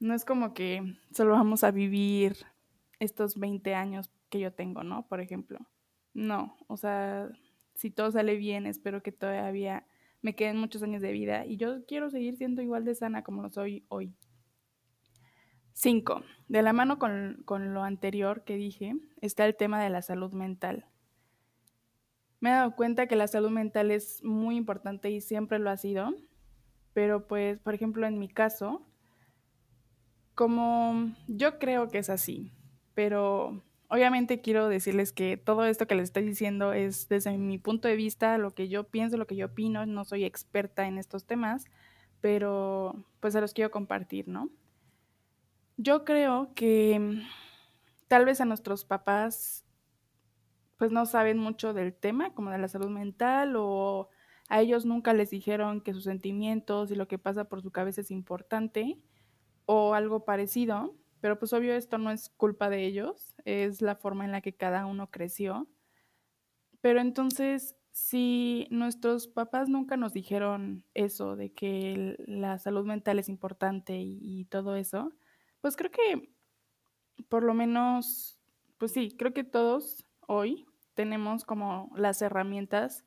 no 0.00 0.14
es 0.14 0.24
como 0.24 0.54
que 0.54 0.96
solo 1.12 1.32
vamos 1.32 1.64
a 1.64 1.70
vivir 1.70 2.36
estos 3.00 3.38
20 3.38 3.74
años 3.74 4.10
que 4.28 4.40
yo 4.40 4.52
tengo, 4.52 4.82
¿no? 4.82 5.06
Por 5.08 5.20
ejemplo. 5.20 5.58
No, 6.14 6.56
o 6.66 6.76
sea, 6.76 7.30
si 7.74 7.90
todo 7.90 8.10
sale 8.10 8.36
bien, 8.36 8.66
espero 8.66 9.02
que 9.02 9.12
todavía 9.12 9.86
me 10.20 10.34
queden 10.34 10.56
muchos 10.56 10.82
años 10.82 11.00
de 11.00 11.12
vida 11.12 11.46
y 11.46 11.56
yo 11.56 11.84
quiero 11.86 12.10
seguir 12.10 12.36
siendo 12.36 12.60
igual 12.60 12.84
de 12.84 12.94
sana 12.94 13.22
como 13.22 13.42
lo 13.42 13.50
soy 13.50 13.84
hoy. 13.88 14.14
Cinco, 15.80 16.22
de 16.48 16.60
la 16.62 16.72
mano 16.72 16.98
con, 16.98 17.40
con 17.44 17.72
lo 17.72 17.84
anterior 17.84 18.42
que 18.42 18.56
dije, 18.56 18.96
está 19.20 19.46
el 19.46 19.54
tema 19.54 19.80
de 19.80 19.90
la 19.90 20.02
salud 20.02 20.32
mental. 20.32 20.86
Me 22.40 22.50
he 22.50 22.52
dado 22.52 22.74
cuenta 22.74 23.06
que 23.06 23.14
la 23.14 23.28
salud 23.28 23.50
mental 23.50 23.92
es 23.92 24.20
muy 24.24 24.56
importante 24.56 25.08
y 25.08 25.20
siempre 25.20 25.60
lo 25.60 25.70
ha 25.70 25.76
sido, 25.76 26.16
pero 26.94 27.28
pues, 27.28 27.60
por 27.60 27.74
ejemplo, 27.74 28.08
en 28.08 28.18
mi 28.18 28.28
caso, 28.28 28.82
como 30.34 31.14
yo 31.28 31.60
creo 31.60 31.86
que 31.86 31.98
es 31.98 32.10
así, 32.10 32.50
pero 32.94 33.62
obviamente 33.86 34.40
quiero 34.40 34.68
decirles 34.68 35.12
que 35.12 35.36
todo 35.36 35.64
esto 35.64 35.86
que 35.86 35.94
les 35.94 36.08
estoy 36.08 36.24
diciendo 36.24 36.72
es 36.72 37.08
desde 37.08 37.38
mi 37.38 37.58
punto 37.58 37.86
de 37.86 37.94
vista, 37.94 38.36
lo 38.36 38.50
que 38.50 38.68
yo 38.68 38.88
pienso, 38.88 39.16
lo 39.16 39.28
que 39.28 39.36
yo 39.36 39.46
opino, 39.46 39.86
no 39.86 40.04
soy 40.04 40.24
experta 40.24 40.88
en 40.88 40.98
estos 40.98 41.24
temas, 41.24 41.66
pero 42.20 42.96
pues 43.20 43.32
se 43.32 43.40
los 43.40 43.52
quiero 43.52 43.70
compartir, 43.70 44.26
¿no? 44.26 44.50
Yo 45.78 46.04
creo 46.04 46.52
que 46.54 46.98
mm, 46.98 47.22
tal 48.08 48.24
vez 48.24 48.40
a 48.40 48.44
nuestros 48.44 48.84
papás 48.84 49.64
pues 50.76 50.92
no 50.92 51.06
saben 51.06 51.38
mucho 51.38 51.72
del 51.72 51.94
tema, 51.94 52.34
como 52.34 52.50
de 52.50 52.58
la 52.58 52.68
salud 52.68 52.90
mental, 52.90 53.54
o 53.56 54.10
a 54.48 54.60
ellos 54.60 54.86
nunca 54.86 55.12
les 55.12 55.30
dijeron 55.30 55.80
que 55.80 55.92
sus 55.92 56.04
sentimientos 56.04 56.90
y 56.90 56.94
lo 56.94 57.08
que 57.08 57.18
pasa 57.18 57.48
por 57.48 57.62
su 57.62 57.72
cabeza 57.72 58.00
es 58.00 58.10
importante, 58.10 59.00
o 59.66 59.94
algo 59.94 60.24
parecido. 60.24 60.94
Pero 61.20 61.38
pues 61.38 61.52
obvio 61.52 61.74
esto 61.74 61.98
no 61.98 62.10
es 62.10 62.28
culpa 62.30 62.70
de 62.70 62.84
ellos, 62.84 63.34
es 63.44 63.82
la 63.82 63.96
forma 63.96 64.24
en 64.24 64.32
la 64.32 64.40
que 64.40 64.54
cada 64.54 64.86
uno 64.86 65.10
creció. 65.10 65.68
Pero 66.80 67.00
entonces, 67.00 67.76
si 67.90 68.68
nuestros 68.70 69.26
papás 69.26 69.68
nunca 69.68 69.96
nos 69.96 70.12
dijeron 70.12 70.84
eso, 70.94 71.36
de 71.36 71.52
que 71.52 72.16
la 72.26 72.58
salud 72.58 72.86
mental 72.86 73.18
es 73.18 73.28
importante 73.28 73.98
y, 73.98 74.44
todo 74.46 74.76
eso, 74.76 75.12
pues 75.60 75.76
creo 75.76 75.90
que 75.90 76.30
por 77.28 77.42
lo 77.42 77.54
menos, 77.54 78.38
pues 78.78 78.92
sí, 78.92 79.14
creo 79.16 79.32
que 79.32 79.44
todos 79.44 80.06
hoy 80.26 80.66
tenemos 80.94 81.44
como 81.44 81.90
las 81.96 82.22
herramientas 82.22 83.04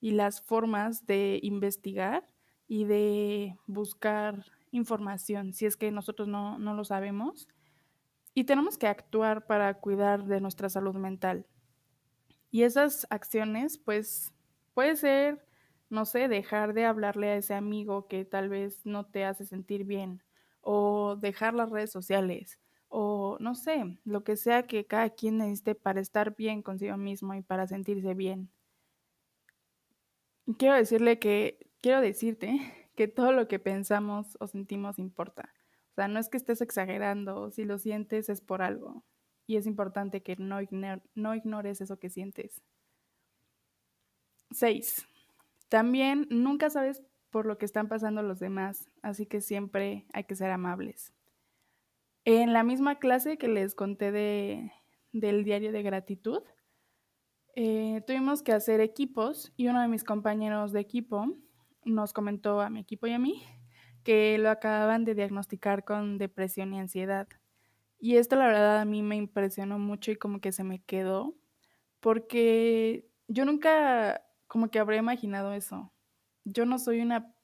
y 0.00 0.12
las 0.12 0.42
formas 0.42 1.06
de 1.06 1.40
investigar 1.42 2.28
y 2.66 2.84
de 2.84 3.56
buscar 3.66 4.44
información 4.70 5.52
si 5.52 5.66
es 5.66 5.76
que 5.76 5.90
nosotros 5.90 6.28
no, 6.28 6.58
no 6.58 6.74
lo 6.74 6.84
sabemos 6.84 7.48
y 8.34 8.44
tenemos 8.44 8.76
que 8.76 8.88
actuar 8.88 9.46
para 9.46 9.72
cuidar 9.74 10.24
de 10.24 10.40
nuestra 10.40 10.68
salud 10.68 10.96
mental. 10.96 11.46
Y 12.50 12.64
esas 12.64 13.06
acciones, 13.10 13.78
pues, 13.78 14.34
puede 14.74 14.96
ser, 14.96 15.46
no 15.88 16.04
sé, 16.04 16.26
dejar 16.26 16.74
de 16.74 16.84
hablarle 16.84 17.30
a 17.30 17.36
ese 17.36 17.54
amigo 17.54 18.08
que 18.08 18.24
tal 18.24 18.48
vez 18.48 18.84
no 18.84 19.06
te 19.06 19.24
hace 19.24 19.44
sentir 19.44 19.84
bien, 19.84 20.23
o 20.64 21.16
dejar 21.16 21.54
las 21.54 21.70
redes 21.70 21.92
sociales, 21.92 22.58
o 22.88 23.36
no 23.40 23.54
sé, 23.54 23.98
lo 24.04 24.24
que 24.24 24.36
sea 24.36 24.64
que 24.64 24.86
cada 24.86 25.10
quien 25.10 25.38
necesite 25.38 25.74
para 25.74 26.00
estar 26.00 26.36
bien 26.36 26.62
consigo 26.62 26.96
mismo 26.96 27.34
y 27.34 27.42
para 27.42 27.66
sentirse 27.66 28.14
bien. 28.14 28.50
Quiero 30.58 30.74
decirle 30.74 31.18
que, 31.18 31.70
quiero 31.80 32.00
decirte 32.00 32.88
que 32.96 33.08
todo 33.08 33.32
lo 33.32 33.48
que 33.48 33.58
pensamos 33.58 34.36
o 34.40 34.46
sentimos 34.46 34.98
importa. 34.98 35.52
O 35.92 35.94
sea, 35.94 36.08
no 36.08 36.18
es 36.18 36.28
que 36.28 36.36
estés 36.36 36.60
exagerando, 36.60 37.50
si 37.50 37.64
lo 37.64 37.78
sientes 37.78 38.28
es 38.28 38.40
por 38.40 38.62
algo. 38.62 39.04
Y 39.46 39.56
es 39.56 39.66
importante 39.66 40.22
que 40.22 40.36
no, 40.36 40.58
no 41.14 41.34
ignores 41.34 41.80
eso 41.80 41.98
que 41.98 42.10
sientes. 42.10 42.62
6. 44.50 45.06
También 45.68 46.26
nunca 46.30 46.70
sabes 46.70 47.02
por 47.34 47.46
lo 47.46 47.58
que 47.58 47.64
están 47.64 47.88
pasando 47.88 48.22
los 48.22 48.38
demás, 48.38 48.88
así 49.02 49.26
que 49.26 49.40
siempre 49.40 50.06
hay 50.12 50.22
que 50.22 50.36
ser 50.36 50.52
amables. 50.52 51.12
En 52.24 52.52
la 52.52 52.62
misma 52.62 53.00
clase 53.00 53.38
que 53.38 53.48
les 53.48 53.74
conté 53.74 54.12
de, 54.12 54.70
del 55.10 55.42
diario 55.42 55.72
de 55.72 55.82
gratitud, 55.82 56.44
eh, 57.56 58.04
tuvimos 58.06 58.44
que 58.44 58.52
hacer 58.52 58.80
equipos 58.80 59.52
y 59.56 59.66
uno 59.66 59.82
de 59.82 59.88
mis 59.88 60.04
compañeros 60.04 60.70
de 60.70 60.78
equipo 60.78 61.26
nos 61.84 62.12
comentó 62.12 62.60
a 62.60 62.70
mi 62.70 62.78
equipo 62.78 63.08
y 63.08 63.14
a 63.14 63.18
mí 63.18 63.42
que 64.04 64.38
lo 64.38 64.48
acababan 64.48 65.04
de 65.04 65.16
diagnosticar 65.16 65.82
con 65.82 66.18
depresión 66.18 66.72
y 66.72 66.78
ansiedad. 66.78 67.26
Y 67.98 68.18
esto 68.18 68.36
la 68.36 68.46
verdad 68.46 68.78
a 68.78 68.84
mí 68.84 69.02
me 69.02 69.16
impresionó 69.16 69.80
mucho 69.80 70.12
y 70.12 70.16
como 70.16 70.40
que 70.40 70.52
se 70.52 70.62
me 70.62 70.84
quedó, 70.84 71.34
porque 71.98 73.10
yo 73.26 73.44
nunca 73.44 74.22
como 74.46 74.70
que 74.70 74.78
habría 74.78 75.00
imaginado 75.00 75.52
eso. 75.52 75.90
Yo 76.44 76.66
no 76.66 76.78
soy 76.78 77.00
una, 77.00 77.34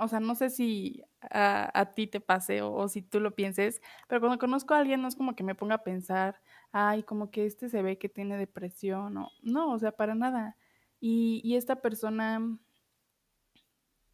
o 0.00 0.08
sea, 0.08 0.20
no 0.20 0.34
sé 0.34 0.50
si 0.50 1.02
a, 1.20 1.92
ti 1.94 2.06
te 2.06 2.20
pase 2.20 2.62
o, 2.62 2.72
o, 2.74 2.88
si 2.88 3.02
tú 3.02 3.20
lo 3.20 3.34
pienses, 3.34 3.80
pero 4.08 4.20
cuando 4.20 4.38
conozco 4.38 4.74
a 4.74 4.78
alguien 4.78 5.02
no 5.02 5.08
es 5.08 5.16
como 5.16 5.34
que 5.36 5.44
me 5.44 5.54
ponga 5.54 5.76
a 5.76 5.84
pensar, 5.84 6.40
ay, 6.72 7.02
como 7.02 7.30
que 7.30 7.46
este 7.46 7.68
se 7.68 7.82
ve 7.82 7.98
que 7.98 8.08
tiene 8.08 8.36
depresión 8.36 9.16
o 9.16 9.30
no, 9.42 9.72
o 9.72 9.78
sea, 9.78 9.92
para 9.92 10.14
nada. 10.14 10.56
Y, 11.00 11.40
y 11.44 11.56
esta 11.56 11.76
persona, 11.82 12.58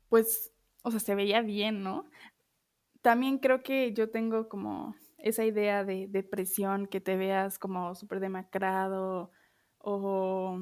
pues 0.08 0.54
o 0.84 0.90
sea, 0.90 1.00
se 1.00 1.14
veía 1.14 1.40
bien, 1.40 1.82
¿no? 1.82 2.06
También 3.02 3.38
creo 3.38 3.62
que 3.62 3.92
yo 3.94 4.10
tengo 4.10 4.48
como 4.48 4.94
esa 5.18 5.44
idea 5.44 5.84
de 5.84 6.06
depresión, 6.08 6.86
que 6.86 7.00
te 7.00 7.16
veas 7.16 7.58
como 7.58 7.94
súper 7.94 8.20
demacrado 8.20 9.30
o 9.78 10.58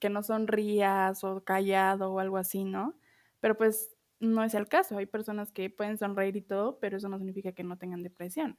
que 0.00 0.10
no 0.10 0.22
sonrías 0.22 1.24
o 1.24 1.44
callado 1.44 2.12
o 2.12 2.20
algo 2.20 2.36
así, 2.36 2.64
¿no? 2.64 2.94
Pero 3.40 3.56
pues 3.56 3.94
no 4.20 4.42
es 4.44 4.54
el 4.54 4.68
caso. 4.68 4.98
Hay 4.98 5.06
personas 5.06 5.52
que 5.52 5.70
pueden 5.70 5.98
sonreír 5.98 6.36
y 6.36 6.42
todo, 6.42 6.78
pero 6.78 6.96
eso 6.96 7.08
no 7.08 7.18
significa 7.18 7.52
que 7.52 7.64
no 7.64 7.78
tengan 7.78 8.02
depresión. 8.02 8.58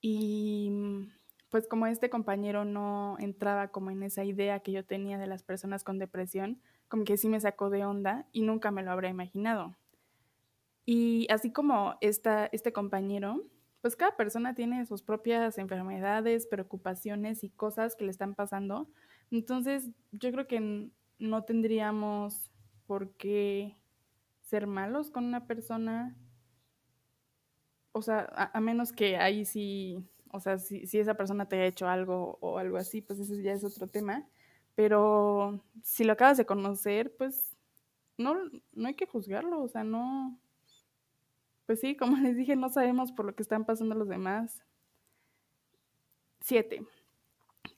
Y 0.00 0.70
pues 1.50 1.66
como 1.66 1.86
este 1.86 2.10
compañero 2.10 2.64
no 2.64 3.16
entraba 3.18 3.68
como 3.68 3.90
en 3.90 4.02
esa 4.02 4.24
idea 4.24 4.60
que 4.60 4.72
yo 4.72 4.84
tenía 4.84 5.18
de 5.18 5.26
las 5.26 5.42
personas 5.42 5.84
con 5.84 5.98
depresión, 5.98 6.60
como 6.88 7.04
que 7.04 7.16
sí 7.16 7.28
me 7.28 7.40
sacó 7.40 7.70
de 7.70 7.84
onda 7.84 8.26
y 8.32 8.42
nunca 8.42 8.70
me 8.70 8.82
lo 8.82 8.92
habría 8.92 9.10
imaginado. 9.10 9.76
Y 10.86 11.26
así 11.30 11.52
como 11.52 11.96
esta, 12.00 12.46
este 12.46 12.72
compañero, 12.72 13.44
pues 13.80 13.96
cada 13.96 14.16
persona 14.16 14.54
tiene 14.54 14.84
sus 14.86 15.02
propias 15.02 15.58
enfermedades, 15.58 16.46
preocupaciones 16.46 17.44
y 17.44 17.50
cosas 17.50 17.96
que 17.96 18.04
le 18.04 18.10
están 18.10 18.34
pasando. 18.34 18.88
Entonces, 19.30 19.90
yo 20.12 20.32
creo 20.32 20.46
que 20.46 20.90
no 21.18 21.44
tendríamos 21.44 22.50
por 22.86 23.10
qué 23.12 23.76
ser 24.42 24.66
malos 24.66 25.10
con 25.10 25.24
una 25.24 25.46
persona. 25.46 26.16
O 27.92 28.02
sea, 28.02 28.50
a, 28.52 28.60
menos 28.60 28.92
que 28.92 29.16
ahí 29.16 29.44
sí, 29.44 30.04
o 30.32 30.40
sea, 30.40 30.58
si, 30.58 30.86
si, 30.86 30.98
esa 30.98 31.14
persona 31.14 31.48
te 31.48 31.56
ha 31.56 31.66
hecho 31.66 31.88
algo 31.88 32.38
o 32.40 32.58
algo 32.58 32.76
así, 32.76 33.00
pues 33.00 33.18
eso 33.18 33.34
ya 33.36 33.52
es 33.52 33.64
otro 33.64 33.86
tema. 33.86 34.26
Pero 34.74 35.62
si 35.82 36.04
lo 36.04 36.12
acabas 36.12 36.36
de 36.36 36.46
conocer, 36.46 37.14
pues 37.16 37.56
no, 38.16 38.36
no 38.72 38.88
hay 38.88 38.94
que 38.94 39.06
juzgarlo, 39.06 39.62
o 39.62 39.68
sea, 39.68 39.84
no, 39.84 40.38
pues 41.70 41.80
sí, 41.80 41.96
como 41.96 42.16
les 42.18 42.36
dije, 42.36 42.56
no 42.56 42.68
sabemos 42.68 43.12
por 43.12 43.24
lo 43.24 43.34
que 43.36 43.42
están 43.44 43.64
pasando 43.64 43.94
los 43.94 44.08
demás. 44.08 44.60
Siete. 46.40 46.82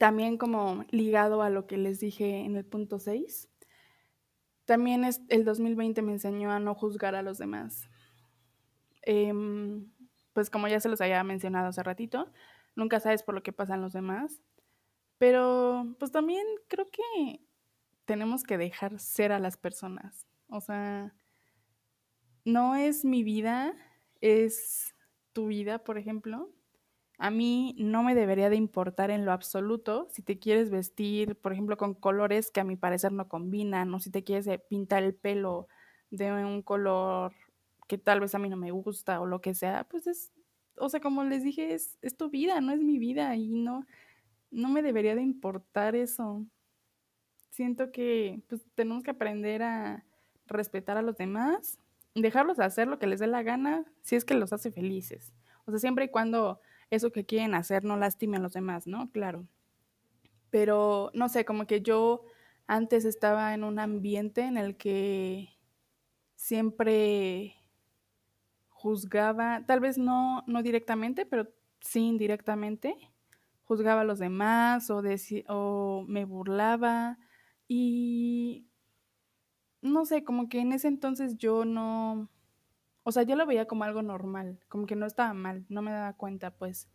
También 0.03 0.37
como 0.37 0.85
ligado 0.91 1.43
a 1.43 1.49
lo 1.49 1.69
que 1.69 1.77
les 1.77 2.01
dije 2.01 2.41
en 2.41 2.57
el 2.57 2.65
punto 2.65 2.99
seis, 2.99 3.49
También 4.65 5.05
es, 5.05 5.21
el 5.29 5.45
2020 5.45 6.03
me 6.03 6.11
enseñó 6.11 6.51
a 6.51 6.59
no 6.59 6.75
juzgar 6.75 7.15
a 7.15 7.23
los 7.23 7.39
demás. 7.39 7.89
Em, 9.03 9.91
pues 10.33 10.51
como 10.51 10.69
ya 10.69 10.81
se 10.81 10.89
los 10.89 11.01
había 11.01 11.23
mencionado 11.25 11.69
hace 11.69 11.83
ratito, 11.83 12.33
nunca 12.77 13.01
sabes 13.01 13.23
por 13.23 13.35
lo 13.35 13.43
que 13.43 13.53
pasan 13.53 13.83
los 13.83 13.93
demás. 13.93 14.41
Pero 15.19 15.97
pues 15.99 16.13
también 16.13 16.47
creo 16.69 16.91
que 16.91 17.41
tenemos 18.07 18.45
que 18.45 18.59
dejar 18.59 18.99
ser 19.01 19.33
a 19.33 19.41
las 19.41 19.57
personas. 19.57 20.29
O 20.49 20.61
sea, 20.61 21.15
no 22.45 22.75
es 22.77 23.05
mi 23.05 23.23
vida, 23.23 23.75
es 24.21 24.95
tu 25.33 25.47
vida, 25.49 25.85
por 25.85 25.99
ejemplo. 25.99 26.51
A 27.23 27.31
mí 27.31 27.77
no 27.79 28.03
me 28.03 28.17
debería 28.17 28.51
de 28.51 28.57
importar 28.57 29.13
en 29.13 29.25
lo 29.25 29.31
absoluto 29.31 30.09
si 30.11 30.23
te 30.23 30.41
quieres 30.41 30.71
vestir, 30.71 31.37
por 31.37 31.53
ejemplo, 31.53 31.77
con 31.77 31.95
colores 31.95 32.51
que 32.51 32.59
a 32.59 32.65
mi 32.65 32.75
parecer 32.75 33.13
no 33.13 33.29
combinan, 33.29 33.95
o 33.95 34.01
si 34.01 34.11
te 34.11 34.25
quieres 34.25 34.45
eh, 34.49 34.59
pintar 34.59 35.05
el 35.05 35.15
pelo 35.15 35.69
de 36.11 36.33
un 36.33 36.63
color 36.63 37.33
que 37.87 37.97
tal 37.97 38.19
vez 38.19 38.35
a 38.35 38.41
mí 38.41 38.49
no 38.49 38.57
me 38.57 38.73
gusta 38.73 39.21
o 39.21 39.27
lo 39.27 39.41
que 39.41 39.55
sea, 39.55 39.85
pues 39.85 40.09
es, 40.09 40.33
o 40.77 40.89
sea, 40.89 40.99
como 40.99 41.23
les 41.23 41.45
dije, 41.45 41.75
es, 41.75 41.97
es 42.03 42.17
tu 42.17 42.29
vida, 42.29 42.61
no 42.61 42.73
es 42.73 42.81
mi 42.81 42.99
vida 42.99 43.37
y 43.37 43.51
no, 43.51 43.87
no 44.51 44.69
me 44.69 44.83
debería 44.83 45.15
de 45.15 45.23
importar 45.23 45.95
eso. 45.95 46.45
Siento 47.51 47.93
que 47.93 48.43
pues, 48.49 48.67
tenemos 48.75 49.05
que 49.05 49.13
aprender 49.13 49.63
a 49.63 50.05
respetar 50.49 50.97
a 50.97 51.03
los 51.03 51.19
demás, 51.19 51.79
dejarlos 52.17 52.59
hacer 52.59 52.89
lo 52.89 52.99
que 52.99 53.07
les 53.07 53.21
dé 53.21 53.29
la 53.29 53.45
gana, 53.45 53.85
si 54.03 54.17
es 54.17 54.25
que 54.25 54.35
los 54.35 54.53
hace 54.53 54.73
felices. 54.73 55.33
O 55.67 55.71
sea, 55.71 55.79
siempre 55.79 56.07
y 56.07 56.09
cuando 56.09 56.61
eso 56.93 57.11
que 57.11 57.25
quieren 57.25 57.55
hacer 57.55 57.85
no 57.85 57.97
lastime 57.97 58.37
a 58.37 58.41
los 58.41 58.53
demás, 58.53 58.87
¿no? 58.87 59.11
Claro. 59.11 59.47
Pero, 60.51 61.11
no 61.15 61.31
sé, 61.31 61.47
como 61.47 61.67
que 61.67 61.81
yo 61.81 62.25
antes 62.67 63.07
estaba 63.07 63.55
en 63.55 63.65
un 63.65 63.79
ambiente 63.79 64.43
en 64.43 64.59
el 64.59 64.77
que 64.77 65.49
siempre 66.37 67.57
juzgaba, 68.69 69.65
tal 69.67 69.81
vez 69.81 69.97
no, 69.97 70.45
no 70.47 70.63
directamente, 70.63 71.25
pero 71.25 71.49
sí 71.81 72.01
indirectamente, 72.01 72.95
juzgaba 73.65 74.03
a 74.03 74.05
los 74.05 74.19
demás 74.19 74.91
o, 74.91 75.03
o 75.49 76.05
me 76.07 76.25
burlaba 76.27 77.19
y 77.69 78.67
no 79.81 80.05
sé, 80.05 80.25
como 80.25 80.51
que 80.51 80.61
en 80.61 80.73
ese 80.73 80.89
entonces 80.89 81.39
yo 81.39 81.65
no, 81.65 82.29
o 83.05 83.13
sea, 83.13 83.23
yo 83.25 83.37
lo 83.37 83.47
veía 83.47 83.67
como 83.67 83.85
algo 83.85 84.03
normal, 84.03 84.61
como 84.69 84.87
que 84.87 84.97
no 84.97 85.07
estaba 85.07 85.35
mal, 85.35 85.67
no 85.69 85.83
me 85.83 85.91
daba 85.93 86.15
cuenta, 86.15 86.51
pues. 86.53 86.89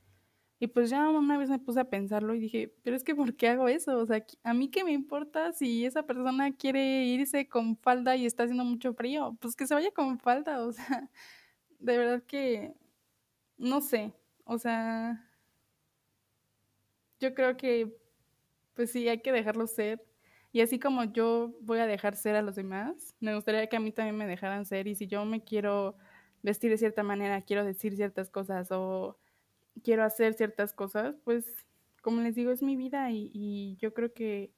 Y 0.59 0.67
pues 0.67 0.89
ya 0.89 1.09
una 1.09 1.37
vez 1.37 1.49
me 1.49 1.59
puse 1.59 1.79
a 1.81 1.89
pensarlo 1.89 2.33
y 2.35 2.39
dije, 2.39 2.73
pero 2.83 2.95
es 2.95 3.03
que 3.03 3.15
¿por 3.15 3.35
qué 3.35 3.49
hago 3.49 3.67
eso? 3.67 3.97
O 3.99 4.05
sea, 4.07 4.25
a 4.43 4.53
mí 4.55 4.69
qué 4.71 4.83
me 4.83 4.91
importa 4.91 5.53
si 5.53 5.85
esa 5.85 6.03
persona 6.03 6.55
quiere 6.55 7.05
irse 7.05 7.47
con 7.47 7.77
falda 7.77 8.15
y 8.15 8.25
está 8.25 8.43
haciendo 8.43 8.65
mucho 8.65 8.93
frío, 8.93 9.37
pues 9.41 9.55
que 9.55 9.67
se 9.67 9.75
vaya 9.75 9.91
con 9.91 10.19
falda, 10.19 10.63
o 10.65 10.71
sea, 10.73 11.09
de 11.79 11.97
verdad 11.97 12.23
que, 12.23 12.75
no 13.57 13.81
sé, 13.81 14.13
o 14.45 14.57
sea, 14.59 15.23
yo 17.19 17.33
creo 17.33 17.57
que, 17.57 17.95
pues 18.75 18.91
sí, 18.91 19.07
hay 19.09 19.21
que 19.21 19.31
dejarlo 19.31 19.67
ser. 19.67 20.06
Y 20.57 20.61
así 20.61 20.79
como 20.79 21.03
yo 21.03 21.53
voy 21.61 21.77
a 21.77 21.85
dejar 21.85 22.15
ser 22.15 22.35
a 22.35 22.41
los 22.41 22.55
demás, 22.55 23.15
me 23.19 23.35
gustaría 23.35 23.67
que 23.67 23.75
a 23.75 23.79
mí 23.79 23.91
también 23.91 24.17
me 24.17 24.25
dejaran 24.25 24.65
ser. 24.65 24.87
Y 24.87 24.95
si 24.95 25.05
yo 25.05 25.23
me 25.23 25.43
quiero 25.43 25.97
vestir 26.41 26.71
de 26.71 26.79
cierta 26.79 27.03
manera, 27.03 27.43
quiero 27.43 27.63
decir 27.63 27.95
ciertas 27.95 28.31
cosas 28.31 28.71
o 28.71 29.19
quiero 29.83 30.03
hacer 30.03 30.33
ciertas 30.33 30.73
cosas, 30.73 31.15
pues 31.23 31.45
como 32.01 32.21
les 32.21 32.33
digo, 32.33 32.49
es 32.49 32.63
mi 32.63 32.75
vida 32.75 33.11
y, 33.11 33.77
yo 33.79 33.93
creo 33.93 34.15
que 34.15 34.51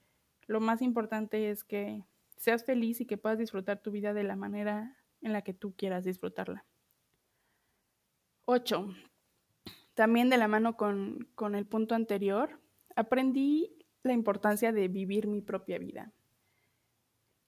lo 0.47 0.61
más 0.61 0.81
importante 0.81 1.49
es 1.49 1.65
que 1.65 2.05
seas 2.37 2.63
feliz 2.63 3.01
y 3.01 3.05
que 3.05 3.17
puedas 3.17 3.37
disfrutar 3.37 3.81
tu 3.81 3.91
vida 3.91 4.13
de 4.13 4.23
la 4.23 4.37
manera 4.37 4.95
en 5.21 5.33
la 5.33 5.41
que 5.41 5.53
tú 5.53 5.75
quieras 5.75 6.05
disfrutarla. 6.05 6.65
8. 8.45 8.87
También 9.95 10.29
de 10.29 10.37
la 10.37 10.47
mano 10.47 10.77
con, 10.77 11.27
con 11.35 11.55
el 11.55 11.65
punto 11.65 11.93
anterior, 11.93 12.61
aprendí 12.95 13.78
la 14.03 14.13
importancia 14.13 14.71
de 14.71 14.87
vivir 14.87 15.27
mi 15.27 15.41
propia 15.41 15.77
vida. 15.77 16.11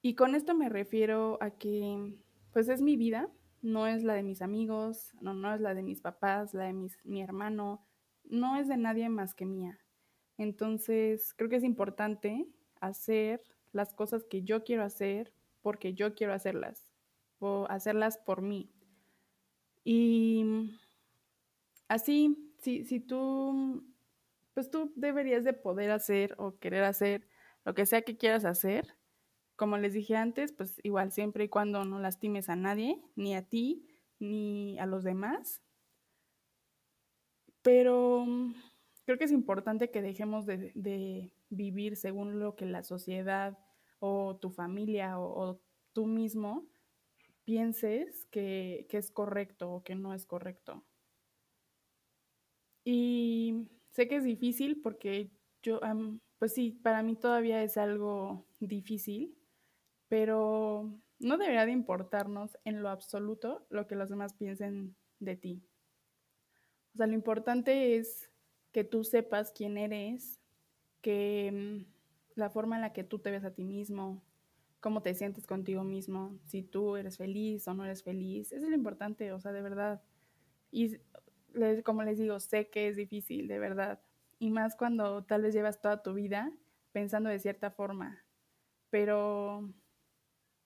Y 0.02 0.14
con 0.14 0.34
esto 0.34 0.54
me 0.54 0.68
refiero 0.68 1.38
a 1.40 1.50
que, 1.50 2.16
pues 2.52 2.68
es 2.68 2.82
mi 2.82 2.96
vida, 2.96 3.30
no 3.60 3.86
es 3.86 4.02
la 4.02 4.14
de 4.14 4.22
mis 4.22 4.42
amigos, 4.42 5.12
no, 5.20 5.32
no 5.34 5.54
es 5.54 5.60
la 5.60 5.74
de 5.74 5.82
mis 5.82 6.00
papás, 6.00 6.54
la 6.54 6.64
de 6.64 6.88
mi 7.04 7.22
hermano, 7.22 7.86
no 8.24 8.56
es 8.56 8.68
de 8.68 8.76
nadie 8.76 9.08
más 9.08 9.34
que 9.34 9.46
mía. 9.46 9.78
Entonces, 10.38 11.34
creo 11.34 11.48
que 11.48 11.56
es 11.56 11.64
importante 11.64 12.48
hacer 12.80 13.40
las 13.72 13.94
cosas 13.94 14.24
que 14.24 14.42
yo 14.42 14.64
quiero 14.64 14.82
hacer 14.82 15.32
porque 15.62 15.94
yo 15.94 16.14
quiero 16.14 16.34
hacerlas, 16.34 16.88
o 17.38 17.66
hacerlas 17.70 18.18
por 18.18 18.42
mí. 18.42 18.70
Y 19.84 20.76
así, 21.88 22.52
si, 22.58 22.84
si 22.84 23.00
tú, 23.00 23.84
pues 24.54 24.70
tú 24.70 24.92
deberías 24.96 25.44
de 25.44 25.52
poder 25.52 25.90
hacer 25.90 26.34
o 26.38 26.58
querer 26.58 26.84
hacer 26.84 27.28
lo 27.64 27.74
que 27.74 27.86
sea 27.86 28.02
que 28.02 28.16
quieras 28.16 28.44
hacer. 28.44 28.96
Como 29.56 29.78
les 29.78 29.92
dije 29.92 30.16
antes, 30.16 30.52
pues 30.52 30.80
igual 30.82 31.12
siempre 31.12 31.44
y 31.44 31.48
cuando 31.48 31.84
no 31.84 32.00
lastimes 32.00 32.48
a 32.48 32.56
nadie, 32.56 33.02
ni 33.16 33.34
a 33.34 33.42
ti, 33.42 33.86
ni 34.18 34.78
a 34.78 34.86
los 34.86 35.04
demás. 35.04 35.62
Pero 37.62 38.24
mm, 38.26 38.54
creo 39.04 39.18
que 39.18 39.24
es 39.24 39.32
importante 39.32 39.90
que 39.90 40.02
dejemos 40.02 40.46
de, 40.46 41.32
vivir 41.50 41.96
según 41.96 42.40
lo 42.40 42.56
que 42.56 42.64
la 42.64 42.82
sociedad 42.82 43.58
o 43.98 44.36
tu 44.36 44.50
familia 44.50 45.18
o, 45.20 45.60
tú 45.92 46.06
mismo 46.06 46.66
pienses 47.44 48.24
que, 48.30 48.86
que, 48.88 48.96
es 48.96 49.10
correcto 49.10 49.70
o 49.70 49.82
que 49.84 49.94
no 49.94 50.14
es 50.14 50.24
correcto. 50.24 50.82
Y 52.84 53.68
sé 53.92 54.08
que 54.08 54.16
es 54.16 54.24
difícil 54.24 54.80
porque 54.82 55.30
yo, 55.62 55.80
pues 56.38 56.54
sí, 56.54 56.72
para 56.82 57.02
mí 57.02 57.14
todavía 57.14 57.62
es 57.62 57.76
algo 57.76 58.46
difícil, 58.58 59.38
pero 60.08 60.98
no 61.20 61.38
debería 61.38 61.64
de 61.66 61.72
importarnos 61.72 62.58
en 62.64 62.82
lo 62.82 62.88
absoluto 62.88 63.64
lo 63.70 63.86
que 63.86 63.94
los 63.94 64.08
demás 64.10 64.34
piensen 64.34 64.96
de 65.20 65.36
ti. 65.36 65.62
O 66.94 66.98
sea, 66.98 67.06
lo 67.06 67.14
importante 67.14 67.96
es 67.96 68.30
que 68.72 68.84
tú 68.84 69.04
sepas 69.04 69.52
quién 69.52 69.78
eres, 69.78 70.40
que 71.00 71.50
mm, 71.52 71.92
la 72.34 72.50
forma 72.50 72.76
en 72.76 72.82
la 72.82 72.92
que 72.92 73.04
tú 73.04 73.18
te 73.18 73.30
ves 73.30 73.44
a 73.44 73.54
ti 73.54 73.64
mismo, 73.64 74.22
cómo 74.80 75.00
te 75.02 75.14
sientes 75.14 75.46
contigo 75.46 75.84
mismo, 75.84 76.38
si 76.44 76.62
tú 76.62 76.96
eres 76.96 77.16
feliz 77.16 77.68
o 77.68 77.74
no 77.74 77.84
eres 77.84 78.02
feliz, 78.02 78.52
eso 78.52 78.64
es 78.64 78.70
lo 78.70 78.76
importante, 78.76 79.32
o 79.32 79.40
sea, 79.40 79.52
de 79.52 79.62
verdad. 79.62 80.02
Y 80.70 80.96
como 81.84 82.02
les 82.02 82.18
digo, 82.18 82.40
sé 82.40 82.68
que 82.68 82.88
es 82.88 82.96
difícil, 82.96 83.48
de 83.48 83.58
verdad. 83.58 84.00
Y 84.38 84.50
más 84.50 84.76
cuando 84.76 85.24
tal 85.24 85.42
vez 85.42 85.54
llevas 85.54 85.80
toda 85.80 86.02
tu 86.02 86.14
vida 86.14 86.52
pensando 86.92 87.30
de 87.30 87.38
cierta 87.38 87.70
forma. 87.70 88.24
Pero, 88.90 89.72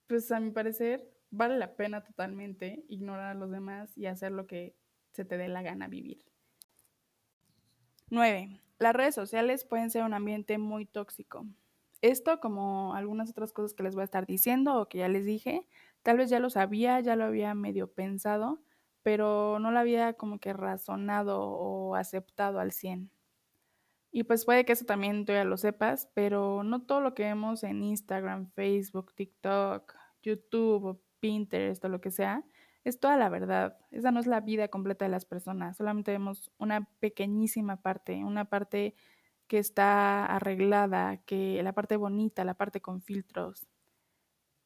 pues 0.06 0.30
a 0.32 0.40
mi 0.40 0.50
parecer, 0.50 1.08
vale 1.30 1.58
la 1.58 1.76
pena 1.76 2.02
totalmente 2.02 2.84
ignorar 2.88 3.30
a 3.30 3.38
los 3.38 3.50
demás 3.50 3.96
y 3.96 4.06
hacer 4.06 4.32
lo 4.32 4.46
que 4.46 4.76
se 5.12 5.24
te 5.24 5.36
dé 5.36 5.48
la 5.48 5.62
gana 5.62 5.88
vivir. 5.88 6.24
9. 8.10 8.60
Las 8.78 8.94
redes 8.94 9.14
sociales 9.14 9.64
pueden 9.64 9.90
ser 9.90 10.04
un 10.04 10.14
ambiente 10.14 10.58
muy 10.58 10.86
tóxico. 10.86 11.46
Esto, 12.02 12.40
como 12.40 12.94
algunas 12.94 13.30
otras 13.30 13.52
cosas 13.52 13.74
que 13.74 13.82
les 13.82 13.94
voy 13.94 14.02
a 14.02 14.04
estar 14.04 14.26
diciendo 14.26 14.80
o 14.80 14.88
que 14.88 14.98
ya 14.98 15.08
les 15.08 15.24
dije, 15.24 15.66
tal 16.02 16.18
vez 16.18 16.30
ya 16.30 16.38
lo 16.38 16.50
sabía, 16.50 17.00
ya 17.00 17.16
lo 17.16 17.24
había 17.24 17.54
medio 17.54 17.90
pensado, 17.92 18.60
pero 19.06 19.60
no 19.60 19.70
la 19.70 19.80
había 19.82 20.14
como 20.14 20.40
que 20.40 20.52
razonado 20.52 21.40
o 21.40 21.94
aceptado 21.94 22.58
al 22.58 22.72
100. 22.72 23.08
Y 24.10 24.24
pues 24.24 24.44
puede 24.44 24.64
que 24.64 24.72
eso 24.72 24.84
también 24.84 25.24
tú 25.24 25.32
ya 25.32 25.44
lo 25.44 25.56
sepas, 25.58 26.10
pero 26.12 26.64
no 26.64 26.82
todo 26.82 27.00
lo 27.00 27.14
que 27.14 27.22
vemos 27.22 27.62
en 27.62 27.84
Instagram, 27.84 28.50
Facebook, 28.56 29.14
TikTok, 29.14 29.94
YouTube, 30.24 31.00
Pinterest 31.20 31.84
o 31.84 31.88
lo 31.88 32.00
que 32.00 32.10
sea, 32.10 32.42
es 32.82 32.98
toda 32.98 33.16
la 33.16 33.28
verdad. 33.28 33.78
Esa 33.92 34.10
no 34.10 34.18
es 34.18 34.26
la 34.26 34.40
vida 34.40 34.66
completa 34.66 35.04
de 35.04 35.12
las 35.12 35.24
personas. 35.24 35.76
Solamente 35.76 36.10
vemos 36.10 36.50
una 36.58 36.88
pequeñísima 36.98 37.82
parte, 37.82 38.24
una 38.24 38.46
parte 38.46 38.96
que 39.46 39.58
está 39.58 40.26
arreglada, 40.26 41.18
que 41.26 41.62
la 41.62 41.74
parte 41.74 41.94
bonita, 41.96 42.42
la 42.42 42.54
parte 42.54 42.80
con 42.80 43.02
filtros. 43.02 43.68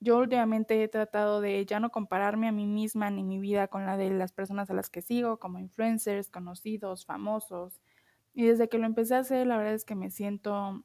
Yo 0.00 0.18
últimamente 0.18 0.82
he 0.82 0.88
tratado 0.88 1.42
de 1.42 1.64
ya 1.66 1.78
no 1.78 1.90
compararme 1.90 2.48
a 2.48 2.52
mí 2.52 2.66
misma 2.66 3.10
ni 3.10 3.22
mi 3.22 3.38
vida 3.38 3.68
con 3.68 3.84
la 3.84 3.98
de 3.98 4.10
las 4.10 4.32
personas 4.32 4.70
a 4.70 4.74
las 4.74 4.88
que 4.88 5.02
sigo, 5.02 5.38
como 5.38 5.58
influencers, 5.58 6.30
conocidos, 6.30 7.04
famosos. 7.04 7.80
Y 8.32 8.46
desde 8.46 8.70
que 8.70 8.78
lo 8.78 8.86
empecé 8.86 9.14
a 9.14 9.18
hacer, 9.18 9.46
la 9.46 9.58
verdad 9.58 9.74
es 9.74 9.84
que 9.84 9.94
me 9.94 10.10
siento 10.10 10.84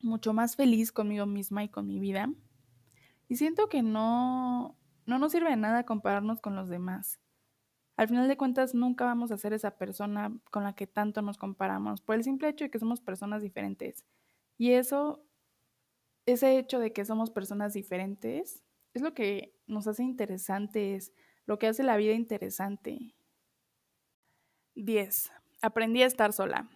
mucho 0.00 0.32
más 0.32 0.56
feliz 0.56 0.90
conmigo 0.90 1.24
misma 1.24 1.62
y 1.62 1.68
con 1.68 1.86
mi 1.86 2.00
vida. 2.00 2.32
Y 3.28 3.36
siento 3.36 3.68
que 3.68 3.82
no, 3.82 4.76
no 5.06 5.18
nos 5.18 5.30
sirve 5.32 5.50
de 5.50 5.56
nada 5.56 5.86
compararnos 5.86 6.40
con 6.40 6.56
los 6.56 6.68
demás. 6.68 7.20
Al 7.96 8.08
final 8.08 8.26
de 8.26 8.36
cuentas, 8.36 8.74
nunca 8.74 9.04
vamos 9.04 9.30
a 9.30 9.36
ser 9.36 9.52
esa 9.52 9.76
persona 9.76 10.32
con 10.50 10.64
la 10.64 10.74
que 10.74 10.88
tanto 10.88 11.22
nos 11.22 11.38
comparamos, 11.38 12.00
por 12.00 12.16
el 12.16 12.24
simple 12.24 12.48
hecho 12.48 12.64
de 12.64 12.70
que 12.70 12.80
somos 12.80 13.00
personas 13.00 13.42
diferentes. 13.42 14.04
Y 14.58 14.72
eso 14.72 15.24
ese 16.26 16.58
hecho 16.58 16.78
de 16.78 16.92
que 16.92 17.04
somos 17.04 17.30
personas 17.30 17.72
diferentes 17.72 18.62
es 18.94 19.02
lo 19.02 19.14
que 19.14 19.54
nos 19.66 19.86
hace 19.86 20.02
interesantes, 20.02 21.12
lo 21.46 21.58
que 21.58 21.66
hace 21.66 21.82
la 21.82 21.96
vida 21.96 22.12
interesante. 22.12 23.14
10. 24.74 25.32
Aprendí 25.62 26.02
a 26.02 26.06
estar 26.06 26.32
sola. 26.32 26.68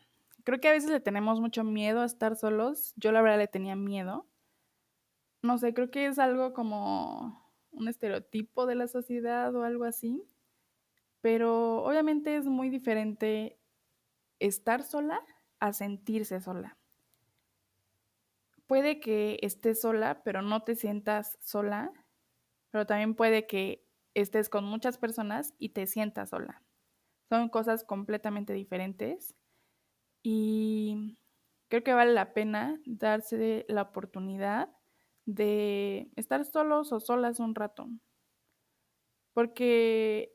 Creo 0.44 0.60
que 0.60 0.68
a 0.68 0.72
veces 0.72 0.90
le 0.90 1.00
tenemos 1.00 1.40
mucho 1.40 1.64
miedo 1.64 2.00
a 2.00 2.06
estar 2.06 2.36
solos. 2.36 2.92
Yo 2.96 3.12
la 3.12 3.20
verdad 3.20 3.38
le 3.38 3.48
tenía 3.48 3.74
miedo. 3.76 4.26
No 5.42 5.58
sé, 5.58 5.74
creo 5.74 5.90
que 5.90 6.06
es 6.06 6.18
algo 6.18 6.52
como 6.52 7.42
un 7.70 7.88
estereotipo 7.88 8.66
de 8.66 8.74
la 8.74 8.88
sociedad 8.88 9.54
o 9.54 9.64
algo 9.64 9.84
así. 9.84 10.22
Pero 11.20 11.82
obviamente 11.84 12.36
es 12.36 12.46
muy 12.46 12.70
diferente 12.70 13.58
estar 14.38 14.82
sola 14.82 15.20
a 15.58 15.72
sentirse 15.72 16.40
sola. 16.40 16.78
Puede 18.66 18.98
que 19.00 19.38
estés 19.42 19.80
sola, 19.80 20.22
pero 20.24 20.42
no 20.42 20.62
te 20.64 20.74
sientas 20.74 21.38
sola, 21.40 21.92
pero 22.70 22.86
también 22.86 23.14
puede 23.14 23.46
que 23.46 23.86
estés 24.14 24.48
con 24.48 24.64
muchas 24.64 24.98
personas 24.98 25.54
y 25.58 25.70
te 25.70 25.86
sientas 25.86 26.30
sola. 26.30 26.62
Son 27.30 27.48
cosas 27.48 27.84
completamente 27.84 28.52
diferentes 28.54 29.36
y 30.22 31.18
creo 31.68 31.84
que 31.84 31.94
vale 31.94 32.12
la 32.14 32.34
pena 32.34 32.80
darse 32.86 33.66
la 33.68 33.82
oportunidad 33.82 34.70
de 35.26 36.10
estar 36.16 36.44
solos 36.44 36.92
o 36.92 37.00
solas 37.00 37.40
un 37.40 37.54
rato. 37.54 37.88
Porque 39.34 40.32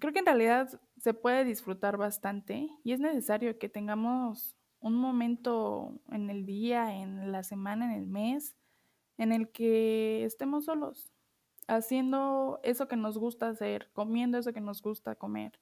creo 0.00 0.12
que 0.12 0.20
en 0.20 0.26
realidad 0.26 0.80
se 0.98 1.14
puede 1.14 1.44
disfrutar 1.44 1.96
bastante 1.96 2.68
y 2.84 2.92
es 2.92 3.00
necesario 3.00 3.58
que 3.58 3.68
tengamos 3.68 4.56
un 4.82 4.94
momento 4.96 6.00
en 6.10 6.28
el 6.28 6.44
día, 6.44 6.94
en 6.94 7.32
la 7.32 7.42
semana, 7.44 7.86
en 7.86 8.00
el 8.00 8.06
mes, 8.06 8.56
en 9.16 9.32
el 9.32 9.50
que 9.50 10.24
estemos 10.24 10.66
solos, 10.66 11.12
haciendo 11.68 12.60
eso 12.64 12.88
que 12.88 12.96
nos 12.96 13.16
gusta 13.16 13.48
hacer, 13.48 13.90
comiendo 13.92 14.38
eso 14.38 14.52
que 14.52 14.60
nos 14.60 14.82
gusta 14.82 15.14
comer. 15.14 15.58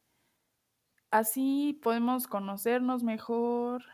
Así 1.11 1.79
podemos 1.83 2.27
conocernos 2.27 3.03
mejor, 3.03 3.85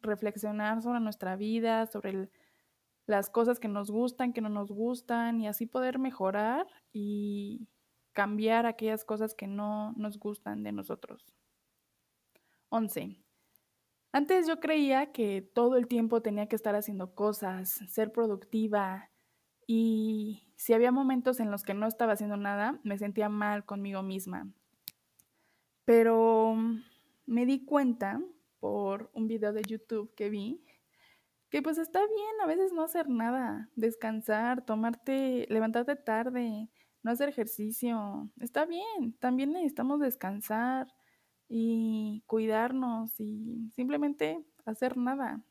reflexionar 0.00 0.82
sobre 0.82 1.00
nuestra 1.00 1.36
vida, 1.36 1.86
sobre 1.86 2.30
las 3.06 3.30
cosas 3.30 3.58
que 3.58 3.68
nos 3.68 3.90
gustan, 3.90 4.32
que 4.32 4.42
no 4.42 4.50
nos 4.50 4.70
gustan, 4.70 5.40
y 5.40 5.48
así 5.48 5.66
poder 5.66 5.98
mejorar 5.98 6.66
y 6.92 7.68
cambiar 8.12 8.66
aquellas 8.66 9.04
cosas 9.04 9.34
que 9.34 9.46
no 9.46 9.92
nos 9.96 10.18
gustan 10.18 10.62
de 10.62 10.72
nosotros. 10.72 11.24
11. 12.70 13.27
Antes 14.12 14.46
yo 14.46 14.60
creía 14.60 15.12
que 15.12 15.42
todo 15.42 15.76
el 15.76 15.86
tiempo 15.86 16.22
tenía 16.22 16.48
que 16.48 16.56
estar 16.56 16.74
haciendo 16.74 17.14
cosas, 17.14 17.80
ser 17.88 18.12
productiva, 18.12 19.10
y 19.70 20.48
si 20.56 20.72
había 20.72 20.90
momentos 20.90 21.40
en 21.40 21.50
los 21.50 21.62
que 21.62 21.74
no 21.74 21.86
estaba 21.86 22.14
haciendo 22.14 22.38
nada, 22.38 22.80
me 22.84 22.96
sentía 22.96 23.28
mal 23.28 23.66
conmigo 23.66 24.02
misma. 24.02 24.50
Pero 25.84 26.56
me 27.26 27.44
di 27.44 27.66
cuenta 27.66 28.20
por 28.60 29.10
un 29.12 29.28
video 29.28 29.52
de 29.52 29.62
YouTube 29.62 30.14
que 30.14 30.30
vi 30.30 30.64
que 31.50 31.62
pues 31.62 31.78
está 31.78 32.00
bien 32.00 32.40
a 32.42 32.46
veces 32.46 32.72
no 32.72 32.82
hacer 32.82 33.08
nada, 33.08 33.70
descansar, 33.74 34.64
tomarte, 34.64 35.46
levantarte 35.50 35.96
tarde, 35.96 36.70
no 37.02 37.10
hacer 37.10 37.28
ejercicio. 37.28 38.30
Está 38.40 38.64
bien, 38.64 39.14
también 39.18 39.52
necesitamos 39.52 40.00
descansar 40.00 40.88
y 41.48 42.22
cuidarnos 42.26 43.18
y 43.18 43.70
simplemente 43.74 44.44
hacer 44.64 44.96
nada. 44.96 45.42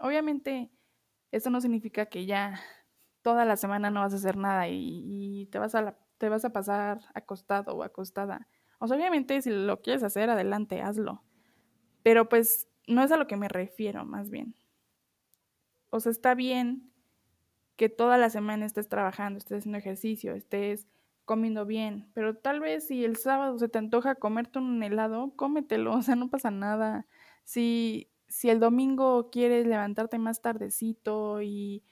Obviamente, 0.00 0.70
eso 1.30 1.50
no 1.50 1.60
significa 1.60 2.06
que 2.06 2.26
ya 2.26 2.60
toda 3.22 3.44
la 3.44 3.56
semana 3.56 3.90
no 3.90 4.00
vas 4.00 4.12
a 4.12 4.16
hacer 4.16 4.36
nada 4.36 4.68
y, 4.68 5.48
te, 5.50 5.58
vas 5.58 5.74
a 5.74 5.96
te 6.18 6.28
vas 6.28 6.44
a 6.44 6.52
pasar 6.52 7.00
acostado 7.14 7.74
o 7.74 7.82
acostada. 7.82 8.48
O 8.78 8.88
sea, 8.88 8.96
obviamente 8.96 9.40
si 9.42 9.50
lo 9.50 9.80
quieres 9.82 10.02
hacer, 10.02 10.30
adelante, 10.30 10.82
hazlo. 10.82 11.22
Pero 12.02 12.28
pues 12.28 12.68
no 12.86 13.02
es 13.02 13.12
a 13.12 13.16
lo 13.16 13.26
que 13.26 13.36
me 13.36 13.48
refiero, 13.48 14.04
más 14.04 14.30
bien. 14.30 14.54
O 15.90 16.00
sea, 16.00 16.12
está 16.12 16.34
bien 16.34 16.90
que 17.76 17.88
toda 17.88 18.18
la 18.18 18.30
semana 18.30 18.66
estés 18.66 18.88
trabajando, 18.88 19.38
estés 19.38 19.58
haciendo 19.58 19.78
ejercicio, 19.78 20.34
estés 20.34 20.86
comiendo 21.24 21.66
bien, 21.66 22.10
pero 22.14 22.36
tal 22.36 22.60
vez 22.60 22.86
si 22.86 23.04
el 23.04 23.16
sábado 23.16 23.58
se 23.58 23.68
te 23.68 23.78
antoja 23.78 24.14
comerte 24.16 24.58
un 24.58 24.82
helado, 24.82 25.34
cómetelo, 25.36 25.94
o 25.96 26.02
sea, 26.02 26.16
no 26.16 26.30
pasa 26.30 26.50
nada. 26.50 27.06
Si, 27.44 28.10
si 28.28 28.50
el 28.50 28.60
domingo 28.60 29.30
quieres 29.30 29.66
levantarte 29.66 30.18
más 30.18 30.42
tardecito 30.42 31.42
y, 31.42 31.84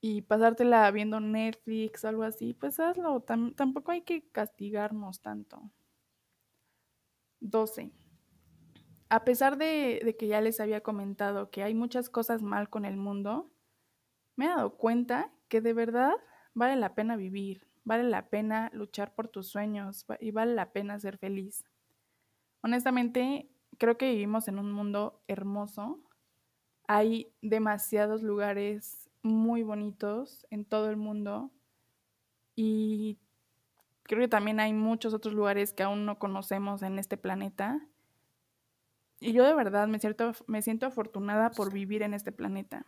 y 0.00 0.22
pasártela 0.22 0.90
viendo 0.90 1.20
Netflix 1.20 2.04
algo 2.04 2.22
así, 2.22 2.54
pues 2.54 2.80
hazlo, 2.80 3.22
tampoco 3.22 3.92
hay 3.92 4.02
que 4.02 4.28
castigarnos 4.30 5.20
tanto. 5.20 5.70
12. 7.40 7.92
A 9.08 9.24
pesar 9.24 9.56
de, 9.56 10.00
de, 10.04 10.16
que 10.16 10.26
ya 10.26 10.40
les 10.40 10.60
había 10.60 10.82
comentado 10.82 11.50
que 11.50 11.62
hay 11.62 11.74
muchas 11.74 12.10
cosas 12.10 12.42
mal 12.42 12.68
con 12.70 12.84
el 12.84 12.96
mundo, 12.96 13.52
me 14.36 14.46
he 14.46 14.48
dado 14.48 14.76
cuenta 14.76 15.32
que 15.48 15.60
de 15.60 15.72
verdad 15.72 16.14
vale 16.54 16.76
la 16.76 16.94
pena 16.94 17.16
vivir, 17.16 17.66
vale 17.86 18.02
la 18.02 18.28
pena 18.28 18.68
luchar 18.74 19.14
por 19.14 19.28
tus 19.28 19.46
sueños 19.46 20.04
y 20.20 20.32
vale 20.32 20.54
la 20.54 20.72
pena 20.72 20.98
ser 20.98 21.16
feliz. 21.16 21.64
Honestamente, 22.60 23.48
creo 23.78 23.96
que 23.96 24.10
vivimos 24.10 24.48
en 24.48 24.58
un 24.58 24.72
mundo 24.72 25.22
hermoso. 25.28 26.00
Hay 26.88 27.32
demasiados 27.42 28.22
lugares 28.22 29.08
muy 29.22 29.62
bonitos 29.62 30.46
en 30.50 30.64
todo 30.64 30.90
el 30.90 30.96
mundo 30.96 31.52
y 32.56 33.18
creo 34.02 34.20
que 34.20 34.28
también 34.28 34.58
hay 34.58 34.72
muchos 34.72 35.14
otros 35.14 35.32
lugares 35.32 35.72
que 35.72 35.84
aún 35.84 36.06
no 36.06 36.18
conocemos 36.18 36.82
en 36.82 36.98
este 36.98 37.16
planeta. 37.16 37.86
Y 39.20 39.32
yo 39.32 39.44
de 39.44 39.54
verdad 39.54 39.86
me 39.86 40.00
siento, 40.00 40.32
me 40.48 40.60
siento 40.60 40.86
afortunada 40.86 41.50
por 41.50 41.72
vivir 41.72 42.02
en 42.02 42.14
este 42.14 42.32
planeta. 42.32 42.84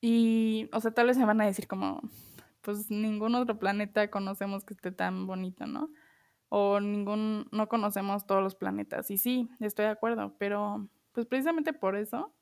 Y, 0.00 0.68
o 0.72 0.80
sea, 0.80 0.92
tal 0.92 1.08
vez 1.08 1.18
me 1.18 1.24
van 1.24 1.40
a 1.40 1.46
decir 1.46 1.66
como, 1.66 2.00
pues 2.62 2.90
ningún 2.90 3.34
otro 3.34 3.58
planeta 3.58 4.10
conocemos 4.10 4.64
que 4.64 4.74
esté 4.74 4.92
tan 4.92 5.26
bonito, 5.26 5.66
¿no? 5.66 5.90
O 6.48 6.80
ningún, 6.80 7.48
no 7.52 7.68
conocemos 7.68 8.26
todos 8.26 8.42
los 8.42 8.54
planetas. 8.56 9.10
Y 9.10 9.18
sí, 9.18 9.50
estoy 9.60 9.86
de 9.86 9.92
acuerdo, 9.92 10.36
pero 10.38 10.88
pues 11.12 11.26
precisamente 11.26 11.72
por 11.72 11.96
eso, 11.96 12.34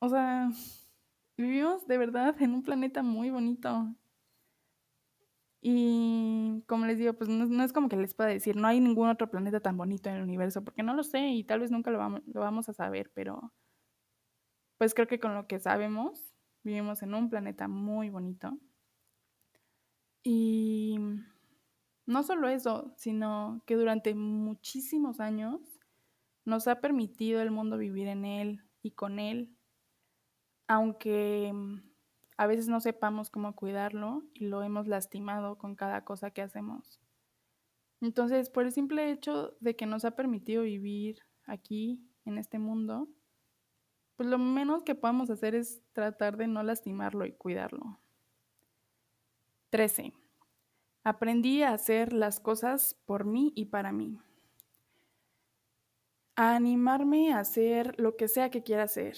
o 0.00 0.08
sea, 0.08 0.50
vivimos 1.36 1.86
de 1.86 1.98
verdad 1.98 2.34
en 2.40 2.54
un 2.54 2.62
planeta 2.62 3.02
muy 3.02 3.30
bonito. 3.30 3.94
Y 5.62 6.62
como 6.66 6.86
les 6.86 6.98
digo, 6.98 7.12
pues 7.14 7.28
no, 7.28 7.62
es 7.64 7.72
como 7.72 7.88
que 7.88 7.96
les 7.96 8.14
pueda 8.14 8.30
decir, 8.30 8.56
no 8.56 8.66
hay 8.66 8.80
ningún 8.80 9.08
otro 9.08 9.30
planeta 9.30 9.60
tan 9.60 9.76
bonito 9.76 10.08
en 10.08 10.16
el 10.16 10.22
universo, 10.22 10.64
porque 10.64 10.82
no 10.82 10.94
lo 10.94 11.02
sé 11.02 11.28
y 11.28 11.44
tal 11.44 11.60
vez 11.60 11.70
nunca 11.70 11.90
lo 11.90 11.98
vamos, 11.98 12.22
lo 12.26 12.40
vamos 12.40 12.68
a 12.70 12.72
saber, 12.72 13.10
pero 13.14 13.52
pues 14.78 14.94
creo 14.94 15.06
que 15.06 15.20
con 15.20 15.34
lo 15.34 15.46
que 15.46 15.60
sabemos, 15.60 16.34
vivimos 16.62 17.02
en 17.02 17.14
un 17.14 17.30
planeta 17.30 17.68
muy 17.68 18.10
bonito. 18.10 18.58
Y 20.22 20.98
no 22.06 22.22
solo 22.22 22.48
eso, 22.48 22.92
sino 22.96 23.62
que 23.66 23.76
durante 23.76 24.14
muchísimos 24.14 25.20
años 25.20 25.60
nos 26.44 26.68
ha 26.68 26.80
permitido 26.80 27.40
el 27.40 27.50
mundo 27.50 27.78
vivir 27.78 28.08
en 28.08 28.24
él 28.24 28.64
y 28.82 28.92
con 28.92 29.18
él, 29.18 29.56
aunque 30.66 31.52
a 32.36 32.46
veces 32.46 32.68
no 32.68 32.80
sepamos 32.80 33.30
cómo 33.30 33.54
cuidarlo 33.54 34.22
y 34.34 34.46
lo 34.46 34.62
hemos 34.62 34.86
lastimado 34.86 35.58
con 35.58 35.74
cada 35.74 36.04
cosa 36.04 36.30
que 36.30 36.42
hacemos. 36.42 37.00
Entonces, 38.00 38.48
por 38.48 38.64
el 38.64 38.72
simple 38.72 39.10
hecho 39.10 39.56
de 39.60 39.76
que 39.76 39.86
nos 39.86 40.04
ha 40.04 40.12
permitido 40.12 40.62
vivir 40.62 41.18
aquí, 41.44 42.02
en 42.24 42.38
este 42.38 42.58
mundo, 42.58 43.08
pues 44.20 44.28
lo 44.28 44.36
menos 44.36 44.82
que 44.82 44.94
podemos 44.94 45.30
hacer 45.30 45.54
es 45.54 45.80
tratar 45.94 46.36
de 46.36 46.46
no 46.46 46.62
lastimarlo 46.62 47.24
y 47.24 47.32
cuidarlo. 47.32 47.98
13. 49.70 50.12
Aprendí 51.04 51.62
a 51.62 51.72
hacer 51.72 52.12
las 52.12 52.38
cosas 52.38 53.00
por 53.06 53.24
mí 53.24 53.50
y 53.56 53.64
para 53.64 53.92
mí. 53.92 54.20
A 56.36 56.54
animarme 56.54 57.32
a 57.32 57.38
hacer 57.38 57.98
lo 57.98 58.18
que 58.18 58.28
sea 58.28 58.50
que 58.50 58.62
quiera 58.62 58.82
hacer, 58.82 59.16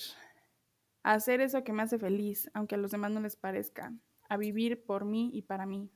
a 1.02 1.14
hacer 1.14 1.40
eso 1.40 1.64
que 1.64 1.72
me 1.72 1.82
hace 1.82 1.98
feliz, 1.98 2.48
aunque 2.54 2.76
a 2.76 2.78
los 2.78 2.92
demás 2.92 3.10
no 3.10 3.18
les 3.18 3.34
parezca, 3.34 3.92
a 4.28 4.36
vivir 4.36 4.84
por 4.84 5.04
mí 5.04 5.30
y 5.34 5.42
para 5.42 5.66
mí. 5.66 5.90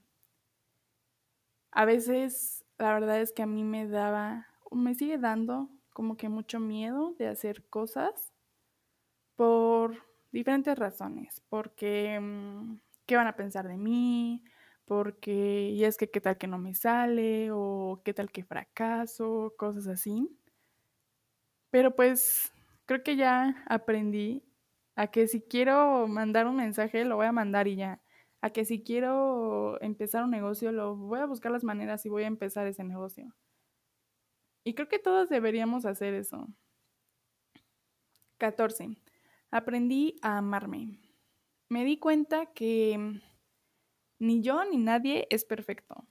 A 1.70 1.84
veces 1.84 2.64
la 2.76 2.92
verdad 2.92 3.20
es 3.20 3.30
que 3.30 3.42
a 3.44 3.46
mí 3.46 3.62
me 3.62 3.86
daba, 3.86 4.48
o 4.68 4.74
me 4.74 4.96
sigue 4.96 5.16
dando 5.16 5.70
como 5.90 6.16
que 6.16 6.28
mucho 6.28 6.58
miedo 6.58 7.14
de 7.20 7.28
hacer 7.28 7.68
cosas 7.68 8.32
por 9.36 9.96
diferentes 10.32 10.78
razones, 10.78 11.42
porque 11.48 12.18
mm, 12.20 12.78
qué 13.06 13.16
van 13.16 13.26
a 13.28 13.36
pensar 13.36 13.68
de 13.68 13.76
mí, 13.78 14.44
porque 14.86 15.70
y 15.70 15.84
es 15.84 15.96
que 15.98 16.10
qué 16.10 16.20
tal 16.20 16.38
que 16.38 16.46
no 16.48 16.58
me 16.58 16.74
sale 16.74 17.50
o 17.52 18.02
qué 18.04 18.14
tal 18.14 18.30
que 18.32 18.44
fracaso, 18.44 19.54
cosas 19.58 19.86
así. 19.88 20.28
Pero 21.70 21.94
pues 21.96 22.52
creo 22.86 23.02
que 23.02 23.16
ya 23.16 23.64
aprendí 23.68 24.42
A 24.96 25.08
que 25.08 25.28
si 25.28 25.42
quiero 25.42 26.08
mandar 26.08 26.48
un 26.48 26.56
mensaje, 26.56 27.04
lo 27.06 27.16
voy 27.16 27.26
a 27.28 27.32
mandar 27.32 27.68
y 27.68 27.76
ya. 27.76 28.02
A 28.42 28.50
que 28.50 28.66
si 28.66 28.82
quiero 28.84 29.80
empezar 29.82 30.24
un 30.24 30.32
negocio, 30.32 30.72
lo 30.72 30.96
voy 30.96 31.20
a 31.20 31.26
buscar 31.26 31.52
las 31.52 31.64
maneras 31.64 32.06
y 32.06 32.10
voy 32.10 32.24
a 32.24 32.28
empezar 32.28 32.66
ese 32.68 32.84
negocio. 32.84 33.34
Y 34.64 34.74
creo 34.74 34.86
que 34.88 34.98
todos 34.98 35.30
deberíamos 35.30 35.86
hacer 35.86 36.12
eso. 36.12 36.46
14. 38.38 38.96
Aprendí 39.50 40.18
a 40.22 40.38
amarme. 40.38 40.98
Me 41.68 41.84
di 41.84 41.98
cuenta 41.98 42.46
que 42.46 43.20
ni 44.18 44.42
yo 44.42 44.64
ni 44.64 44.78
nadie 44.78 45.26
es 45.30 45.44
perfecto. 45.44 46.06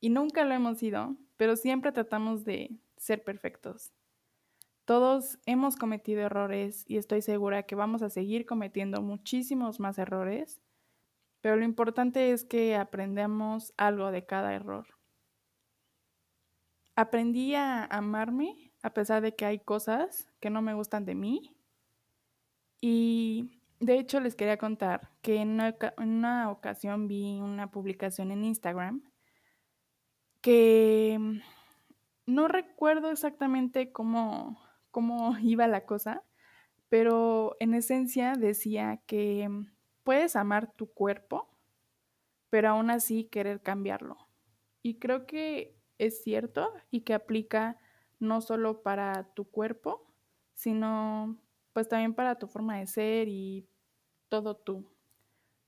Y 0.00 0.10
nunca 0.10 0.44
lo 0.44 0.54
hemos 0.54 0.78
sido, 0.78 1.16
pero 1.36 1.56
siempre 1.56 1.92
tratamos 1.92 2.44
de 2.44 2.78
ser 2.96 3.22
perfectos. 3.24 3.92
Todos 4.84 5.38
hemos 5.46 5.76
cometido 5.76 6.22
errores 6.22 6.84
y 6.88 6.96
estoy 6.96 7.22
segura 7.22 7.62
que 7.62 7.76
vamos 7.76 8.02
a 8.02 8.10
seguir 8.10 8.46
cometiendo 8.46 9.00
muchísimos 9.00 9.78
más 9.78 9.96
errores, 9.98 10.60
pero 11.40 11.56
lo 11.56 11.64
importante 11.64 12.32
es 12.32 12.44
que 12.44 12.74
aprendamos 12.74 13.72
algo 13.76 14.10
de 14.10 14.26
cada 14.26 14.54
error. 14.54 14.86
Aprendí 16.96 17.54
a 17.54 17.84
amarme 17.84 18.72
a 18.82 18.92
pesar 18.92 19.22
de 19.22 19.34
que 19.34 19.44
hay 19.44 19.60
cosas 19.60 20.28
que 20.40 20.50
no 20.50 20.62
me 20.62 20.74
gustan 20.74 21.04
de 21.04 21.14
mí. 21.14 21.56
Y 22.82 23.62
de 23.80 23.98
hecho 23.98 24.20
les 24.20 24.34
quería 24.34 24.58
contar 24.58 25.08
que 25.22 25.36
en 25.36 25.58
una, 25.96 26.50
ocasión 26.50 27.08
vi 27.08 27.40
una 27.40 27.70
publicación 27.70 28.30
en 28.30 28.44
Instagram 28.44 29.02
que 30.42 31.18
no 32.26 32.48
recuerdo 32.48 33.10
exactamente 33.10 33.92
cómo 33.92 34.58
cómo 34.92 35.36
iba 35.42 35.66
la 35.66 35.84
cosa, 35.84 36.22
pero 36.88 37.56
en 37.58 37.74
esencia 37.74 38.34
decía 38.34 39.02
que 39.06 39.48
puedes 40.04 40.36
amar 40.36 40.72
tu 40.72 40.92
cuerpo, 40.92 41.48
pero 42.50 42.68
aún 42.68 42.90
así 42.90 43.24
querer 43.24 43.60
cambiarlo. 43.62 44.18
Y 44.82 44.98
creo 45.00 45.26
que 45.26 45.76
es 45.98 46.22
cierto 46.22 46.72
y 46.90 47.00
que 47.00 47.14
aplica 47.14 47.78
no 48.20 48.40
solo 48.40 48.82
para 48.82 49.32
tu 49.34 49.44
cuerpo, 49.50 50.06
sino 50.54 51.38
pues 51.72 51.88
también 51.88 52.14
para 52.14 52.38
tu 52.38 52.46
forma 52.46 52.78
de 52.78 52.86
ser 52.86 53.28
y 53.28 53.66
todo 54.28 54.56
tú. 54.56 54.90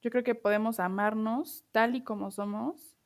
Yo 0.03 0.11
creo 0.11 0.25
que 0.25 0.35
podemos 0.35 0.81
amarnos 0.81 1.65
tal 1.73 1.97
y 1.97 2.03
como 2.03 2.31
somos, 2.31 2.97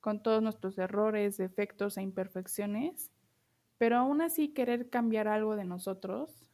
con 0.00 0.22
todos 0.22 0.42
nuestros 0.42 0.78
errores, 0.78 1.36
defectos 1.36 1.96
e 1.96 2.02
imperfecciones, 2.02 3.12
pero 3.78 3.98
aún 3.98 4.20
así 4.20 4.48
querer 4.48 4.90
cambiar 4.90 5.28
algo 5.28 5.56
de 5.56 5.64
nosotros 5.64 6.44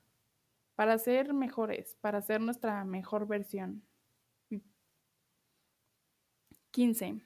para 0.74 0.98
ser 0.98 1.32
mejores, 1.32 1.96
para 2.00 2.20
ser 2.20 2.40
nuestra 2.40 2.84
mejor 2.84 3.26
versión. 3.26 3.82
15. 6.72 7.22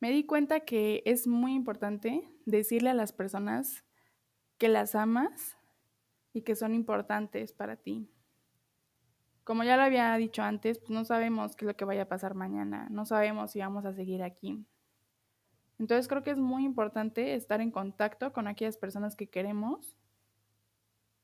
Me 0.00 0.10
di 0.10 0.24
cuenta 0.24 0.60
que 0.60 1.02
es 1.06 1.28
muy 1.28 1.54
importante 1.54 2.28
decirle 2.44 2.90
a 2.90 2.94
las 2.94 3.12
personas 3.12 3.84
que 4.58 4.68
las 4.68 4.96
amas 4.96 5.56
y 6.32 6.42
que 6.42 6.56
son 6.56 6.74
importantes 6.74 7.52
para 7.52 7.76
ti. 7.76 8.08
Como 9.44 9.64
ya 9.64 9.76
lo 9.76 9.82
había 9.82 10.14
dicho 10.16 10.42
antes, 10.42 10.78
pues 10.78 10.90
no 10.90 11.04
sabemos 11.04 11.56
qué 11.56 11.64
es 11.64 11.68
lo 11.68 11.76
que 11.76 11.84
vaya 11.84 12.02
a 12.02 12.08
pasar 12.08 12.34
mañana, 12.34 12.86
no 12.90 13.04
sabemos 13.04 13.50
si 13.50 13.60
vamos 13.60 13.84
a 13.84 13.92
seguir 13.92 14.22
aquí. 14.22 14.64
Entonces 15.78 16.08
creo 16.08 16.22
que 16.22 16.30
es 16.30 16.38
muy 16.38 16.64
importante 16.64 17.34
estar 17.34 17.60
en 17.60 17.70
contacto 17.70 18.32
con 18.32 18.46
aquellas 18.46 18.76
personas 18.76 19.16
que 19.16 19.28
queremos, 19.28 19.96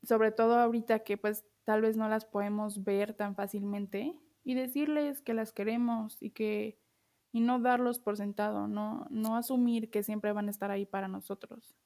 sobre 0.03 0.33
todo 0.33 0.59
ahorita 0.59 1.01
que 1.01 1.19
pues 1.19 1.45
tal 1.65 1.83
vez 1.83 1.97
no 1.97 2.09
las 2.09 2.25
podemos 2.25 2.83
ver 2.83 3.13
tan 3.13 3.35
fácilmente 3.35 4.19
y 4.45 4.55
decirles 4.55 5.21
que 5.21 5.35
las 5.35 5.53
queremos 5.53 6.23
y 6.23 6.31
que 6.31 6.79
y 7.33 7.41
no 7.41 7.61
darlos 7.61 7.99
por 7.99 8.17
sentado, 8.17 8.67
no 8.67 9.07
no 9.11 9.37
asumir 9.37 9.91
que 9.91 10.03
siempre 10.03 10.33
van 10.33 10.49
a 10.49 10.51
estar 10.51 10.71
ahí 10.71 10.87
para 10.87 11.07
nosotros. 11.07 11.77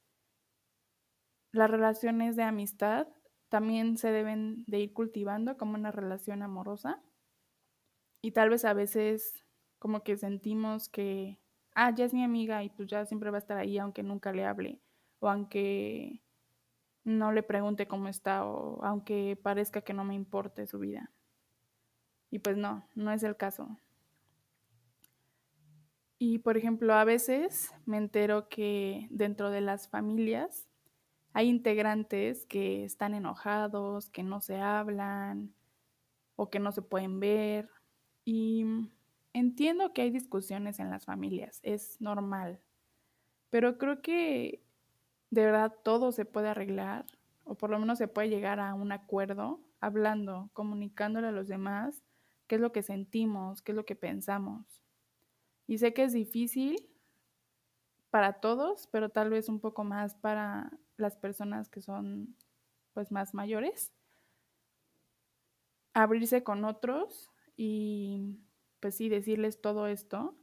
Las 1.53 1.71
relaciones 1.71 2.37
de 2.37 2.45
amistad 2.45 3.09
también 3.49 3.99
se 3.99 4.13
deben 4.13 4.65
de 4.67 4.81
ir 4.81 4.93
cultivando 4.93 5.57
como 5.57 5.75
una 5.75 5.91
relación 5.91 6.43
amorosa. 6.43 7.03
Y 8.23 8.33
tal 8.33 8.51
vez 8.51 8.65
a 8.65 8.73
veces 8.73 9.45
como 9.79 10.03
que 10.03 10.17
sentimos 10.17 10.89
que 10.89 11.39
ah, 11.75 11.95
ya 11.95 12.05
es 12.05 12.15
mi 12.15 12.23
amiga 12.23 12.63
y 12.63 12.71
pues 12.71 12.89
ya 12.89 13.05
siempre 13.07 13.31
va 13.31 13.39
a 13.39 13.41
estar 13.41 13.57
ahí 13.57 13.79
aunque 13.79 14.03
nunca 14.03 14.33
le 14.33 14.45
hable 14.45 14.81
o 15.19 15.29
aunque 15.29 16.23
no 17.05 17.33
le 17.33 17.43
pregunte 17.43 17.87
cómo 17.87 18.09
está 18.09 18.45
o 18.47 18.83
aunque 18.85 19.39
parezca 19.43 19.81
que 19.81 19.95
no 19.95 20.05
me 20.05 20.15
importe 20.15 20.67
su 20.67 20.79
vida. 20.79 21.11
Y 22.31 22.39
pues 22.39 22.57
no, 22.57 22.87
no 22.95 23.11
es 23.11 23.23
el 23.23 23.37
caso. 23.37 23.77
Y 26.19 26.39
por 26.39 26.57
ejemplo, 26.57 26.95
a 26.95 27.05
veces 27.05 27.73
me 27.87 27.97
entero 27.97 28.49
que 28.49 29.09
dentro 29.11 29.51
de 29.51 29.63
las 29.63 29.89
familias 29.89 30.70
hay 31.33 31.49
integrantes 31.49 32.47
que 32.47 32.85
están 32.85 33.15
enojados, 33.15 34.11
que 34.11 34.23
no 34.23 34.41
se 34.41 34.61
hablan 34.61 35.55
o 36.37 36.51
que 36.51 36.59
no 36.59 36.73
se 36.73 36.83
pueden 36.83 37.21
ver. 37.21 37.69
Y 38.25 38.65
Entiendo 39.33 39.93
que 39.93 40.03
hay 40.03 40.11
discusiones 40.11 40.81
en 40.81 40.91
las 40.91 41.05
familias, 41.05 41.61
es 41.63 42.01
normal, 42.01 42.61
pero 43.49 43.79
creo 43.79 44.03
que 44.03 44.61
de 45.31 45.45
verdad 45.45 45.73
todo 45.85 46.11
se 46.11 46.25
puede 46.25 46.49
arreglar, 46.49 47.07
o 47.45 47.55
por 47.55 47.71
lo 47.71 47.79
menos 47.79 47.99
se 47.99 48.09
puede 48.09 48.29
llegar 48.29 48.59
a 48.59 48.75
un 48.75 48.91
acuerdo 48.91 49.61
hablando, 49.81 50.51
comunicándole 50.53 51.29
a 51.29 51.33
los 51.33 51.47
demás 51.47 52.03
qué 52.49 52.57
es 52.57 52.61
lo 52.61 52.73
que 52.73 52.83
sentimos, 52.83 53.63
qué 53.63 53.71
es 53.71 53.77
lo 53.77 53.87
que 53.87 53.95
pensamos. 53.95 54.83
Y 55.69 55.79
sé 55.79 55.95
que 55.95 56.03
es 56.03 56.13
difícil 56.13 56.89
para 58.11 58.41
todos, 58.41 58.89
pero 58.89 59.11
tal 59.11 59.31
vez 59.31 59.49
un 59.49 59.61
poco 59.61 59.85
más 59.85 60.17
para 60.17 60.73
las 61.01 61.17
personas 61.17 61.69
que 61.69 61.81
son 61.81 62.37
pues 62.93 63.11
más 63.11 63.35
mayores. 63.35 63.93
Abrirse 65.95 66.43
con 66.45 66.65
otros 66.65 67.31
y 67.57 68.39
pues 68.81 68.97
sí, 68.97 69.09
decirles 69.09 69.61
todo 69.61 69.87
esto. 69.87 70.37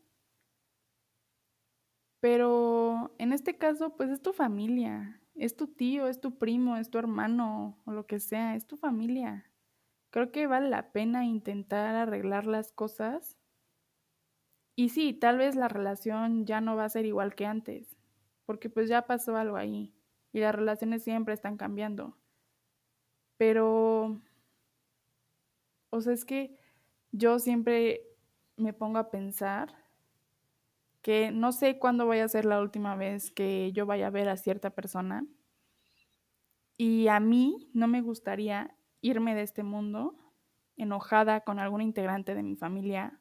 Pero 2.19 3.15
en 3.17 3.33
este 3.33 3.57
caso, 3.57 3.95
pues 3.95 4.09
es 4.09 4.21
tu 4.21 4.33
familia, 4.33 5.21
es 5.35 5.55
tu 5.55 5.67
tío, 5.67 6.07
es 6.07 6.19
tu 6.19 6.37
primo, 6.37 6.77
es 6.77 6.89
tu 6.89 6.97
hermano 6.97 7.77
o 7.85 7.91
lo 7.91 8.05
que 8.07 8.19
sea, 8.19 8.55
es 8.55 8.65
tu 8.67 8.75
familia. 8.75 9.51
Creo 10.09 10.31
que 10.31 10.47
vale 10.47 10.69
la 10.69 10.91
pena 10.91 11.25
intentar 11.25 11.95
arreglar 11.95 12.45
las 12.47 12.71
cosas. 12.71 13.37
Y 14.75 14.89
sí, 14.89 15.13
tal 15.13 15.37
vez 15.37 15.55
la 15.55 15.67
relación 15.67 16.45
ya 16.45 16.61
no 16.61 16.75
va 16.75 16.85
a 16.85 16.89
ser 16.89 17.05
igual 17.05 17.35
que 17.35 17.45
antes, 17.45 17.97
porque 18.45 18.69
pues 18.69 18.89
ya 18.89 19.07
pasó 19.07 19.35
algo 19.35 19.57
ahí 19.57 19.96
y 20.37 20.41
las 20.41 20.53
relaciones 20.53 21.03
siempre 21.03 21.33
están 21.33 21.57
cambiando. 21.57 22.15
Pero, 23.37 24.21
o 25.89 26.01
sea, 26.01 26.13
es 26.13 26.25
que 26.25 26.55
yo 27.11 27.39
siempre 27.39 28.03
me 28.55 28.71
pongo 28.71 28.99
a 28.99 29.09
pensar 29.09 29.73
que 31.01 31.31
no 31.31 31.51
sé 31.51 31.79
cuándo 31.79 32.05
vaya 32.05 32.25
a 32.25 32.29
ser 32.29 32.45
la 32.45 32.61
última 32.61 32.95
vez 32.95 33.31
que 33.31 33.71
yo 33.71 33.87
vaya 33.87 34.07
a 34.07 34.11
ver 34.11 34.29
a 34.29 34.37
cierta 34.37 34.69
persona. 34.69 35.25
Y 36.77 37.07
a 37.07 37.19
mí 37.19 37.71
no 37.73 37.87
me 37.87 38.01
gustaría 38.01 38.77
irme 39.01 39.33
de 39.33 39.41
este 39.41 39.63
mundo 39.63 40.15
enojada 40.75 41.41
con 41.41 41.57
algún 41.57 41.81
integrante 41.81 42.35
de 42.35 42.43
mi 42.43 42.55
familia 42.55 43.19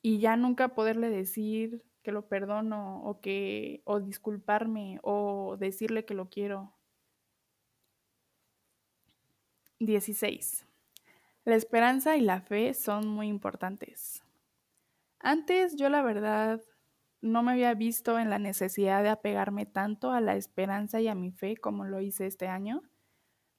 y 0.00 0.20
ya 0.20 0.36
nunca 0.36 0.76
poderle 0.76 1.10
decir 1.10 1.84
que 2.08 2.12
lo 2.12 2.26
perdono 2.26 3.02
o 3.04 3.20
que 3.20 3.82
o 3.84 4.00
disculparme 4.00 4.98
o 5.02 5.58
decirle 5.58 6.06
que 6.06 6.14
lo 6.14 6.30
quiero. 6.30 6.72
16. 9.78 10.64
La 11.44 11.54
esperanza 11.54 12.16
y 12.16 12.22
la 12.22 12.40
fe 12.40 12.72
son 12.72 13.08
muy 13.08 13.28
importantes. 13.28 14.22
Antes 15.20 15.76
yo 15.76 15.90
la 15.90 16.00
verdad 16.00 16.62
no 17.20 17.42
me 17.42 17.52
había 17.52 17.74
visto 17.74 18.18
en 18.18 18.30
la 18.30 18.38
necesidad 18.38 19.02
de 19.02 19.10
apegarme 19.10 19.66
tanto 19.66 20.10
a 20.12 20.22
la 20.22 20.34
esperanza 20.34 21.02
y 21.02 21.08
a 21.08 21.14
mi 21.14 21.30
fe 21.30 21.58
como 21.58 21.84
lo 21.84 22.00
hice 22.00 22.26
este 22.26 22.48
año, 22.48 22.80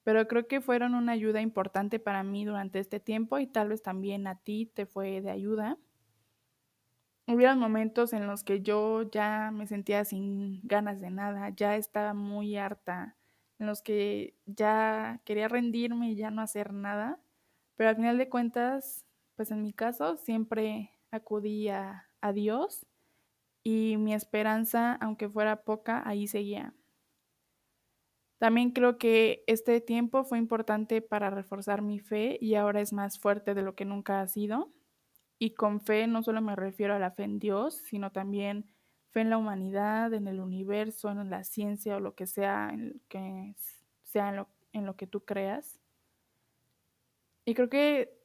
pero 0.01 0.27
creo 0.27 0.47
que 0.47 0.59
fueron 0.59 0.95
una 0.95 1.12
ayuda 1.12 1.39
importante 1.39 1.99
para 1.99 2.23
mí 2.23 2.45
durante 2.45 2.79
este 2.79 2.99
tiempo 2.99 3.38
y 3.38 3.45
tal 3.45 3.69
vez 3.69 3.83
también 3.83 4.25
a 4.25 4.39
ti 4.39 4.65
te 4.65 4.88
fue 4.88 5.21
de 5.21 5.29
ayuda. 5.29 5.77
Hubieron 7.31 7.59
momentos 7.59 8.11
en 8.13 8.25
los 8.25 8.43
que 8.43 8.63
yo 8.63 9.03
ya 9.03 9.51
me 9.53 9.67
sentía 9.67 10.03
sin 10.03 10.61
ganas 10.63 10.99
de 10.99 11.11
nada, 11.11 11.49
ya 11.49 11.75
estaba 11.75 12.15
muy 12.15 12.57
harta, 12.57 13.17
en 13.59 13.67
los 13.67 13.83
que 13.83 14.35
ya 14.47 15.21
quería 15.25 15.47
rendirme 15.47 16.09
y 16.09 16.15
ya 16.15 16.31
no 16.31 16.41
hacer 16.41 16.73
nada. 16.73 17.19
Pero 17.75 17.91
al 17.91 17.97
final 17.97 18.17
de 18.17 18.29
cuentas, 18.29 19.05
pues 19.35 19.51
en 19.51 19.61
mi 19.61 19.73
caso 19.73 20.17
siempre 20.17 20.91
acudí 21.11 21.69
a, 21.69 22.07
Dios 22.33 22.87
y 23.63 23.97
mi 23.97 24.15
esperanza, 24.15 24.93
aunque 24.93 25.29
fuera 25.29 25.63
poca, 25.63 26.01
ahí 26.09 26.27
seguía. 26.27 26.73
También 28.39 28.71
creo 28.71 28.97
que 28.97 29.43
este 29.45 29.81
tiempo 29.81 30.23
fue 30.23 30.39
importante 30.39 31.03
para 31.03 31.29
reforzar 31.29 31.83
mi 31.83 31.99
fe 31.99 32.39
y 32.41 32.55
ahora 32.55 32.81
es 32.81 32.91
más 32.91 33.19
fuerte 33.19 33.53
de 33.53 33.61
lo 33.61 33.75
que 33.75 33.85
nunca 33.85 34.21
ha 34.21 34.27
sido. 34.27 34.73
Y 35.39 35.52
con 35.52 35.80
fe 35.80 36.06
no 36.06 36.21
solo 36.21 36.41
me 36.41 36.56
refiero 36.56 36.93
a 36.93 36.99
la 36.99 37.12
fe 37.12 37.23
en 37.23 37.39
Dios, 37.39 37.75
sino 37.75 38.12
también 38.12 38.69
fe 39.12 39.21
en 39.21 39.30
la 39.30 39.38
humanidad, 39.38 40.13
en 40.13 40.28
el 40.28 40.41
universo, 40.41 41.10
en 41.10 41.30
la 41.30 41.45
ciencia 41.45 41.95
o 41.95 41.99
lo 42.02 42.13
que 42.13 42.28
sea, 42.28 42.69
en 42.71 43.02
que 43.08 43.56
sea 44.04 44.30
en 44.30 44.36
lo, 44.36 44.49
en 44.73 44.86
lo 44.86 44.95
que 44.97 45.08
tú 45.08 45.23
creas. 45.23 45.80
Y 47.45 47.54
creo 47.54 47.69
que 47.69 48.19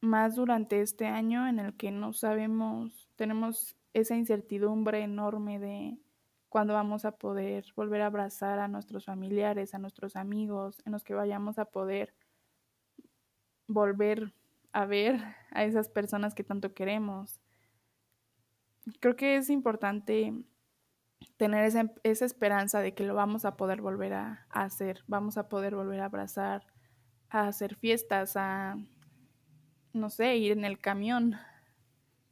más 0.00 0.34
durante 0.34 0.80
este 0.80 1.06
año 1.06 1.46
en 1.48 1.60
el 1.60 1.76
que 1.76 1.92
no 1.92 2.12
sabemos, 2.12 3.08
tenemos 3.14 3.76
esa 3.94 4.16
incertidumbre 4.16 5.02
enorme 5.02 5.60
de 5.60 5.96
cuándo 6.48 6.74
vamos 6.74 7.04
a 7.04 7.12
poder 7.12 7.64
volver 7.76 8.02
a 8.02 8.06
abrazar 8.06 8.58
a 8.58 8.68
nuestros 8.68 9.04
familiares, 9.06 9.74
a 9.74 9.78
nuestros 9.78 10.16
amigos, 10.16 10.82
en 10.84 10.92
los 10.92 11.04
que 11.04 11.14
vayamos 11.14 11.58
a 11.58 11.66
poder 11.66 12.12
volver 13.68 14.34
a 14.72 14.86
ver 14.86 15.20
a 15.50 15.64
esas 15.64 15.88
personas 15.88 16.34
que 16.34 16.44
tanto 16.44 16.74
queremos. 16.74 17.40
Creo 19.00 19.16
que 19.16 19.36
es 19.36 19.48
importante 19.50 20.32
tener 21.36 21.64
esa, 21.64 21.92
esa 22.02 22.24
esperanza 22.24 22.80
de 22.80 22.94
que 22.94 23.04
lo 23.04 23.14
vamos 23.14 23.44
a 23.44 23.56
poder 23.56 23.80
volver 23.80 24.14
a, 24.14 24.46
a 24.50 24.62
hacer, 24.62 25.04
vamos 25.06 25.38
a 25.38 25.48
poder 25.48 25.76
volver 25.76 26.00
a 26.00 26.06
abrazar, 26.06 26.66
a 27.30 27.46
hacer 27.46 27.76
fiestas, 27.76 28.36
a, 28.36 28.76
no 29.92 30.10
sé, 30.10 30.36
ir 30.36 30.52
en 30.52 30.64
el 30.64 30.80
camión, 30.80 31.36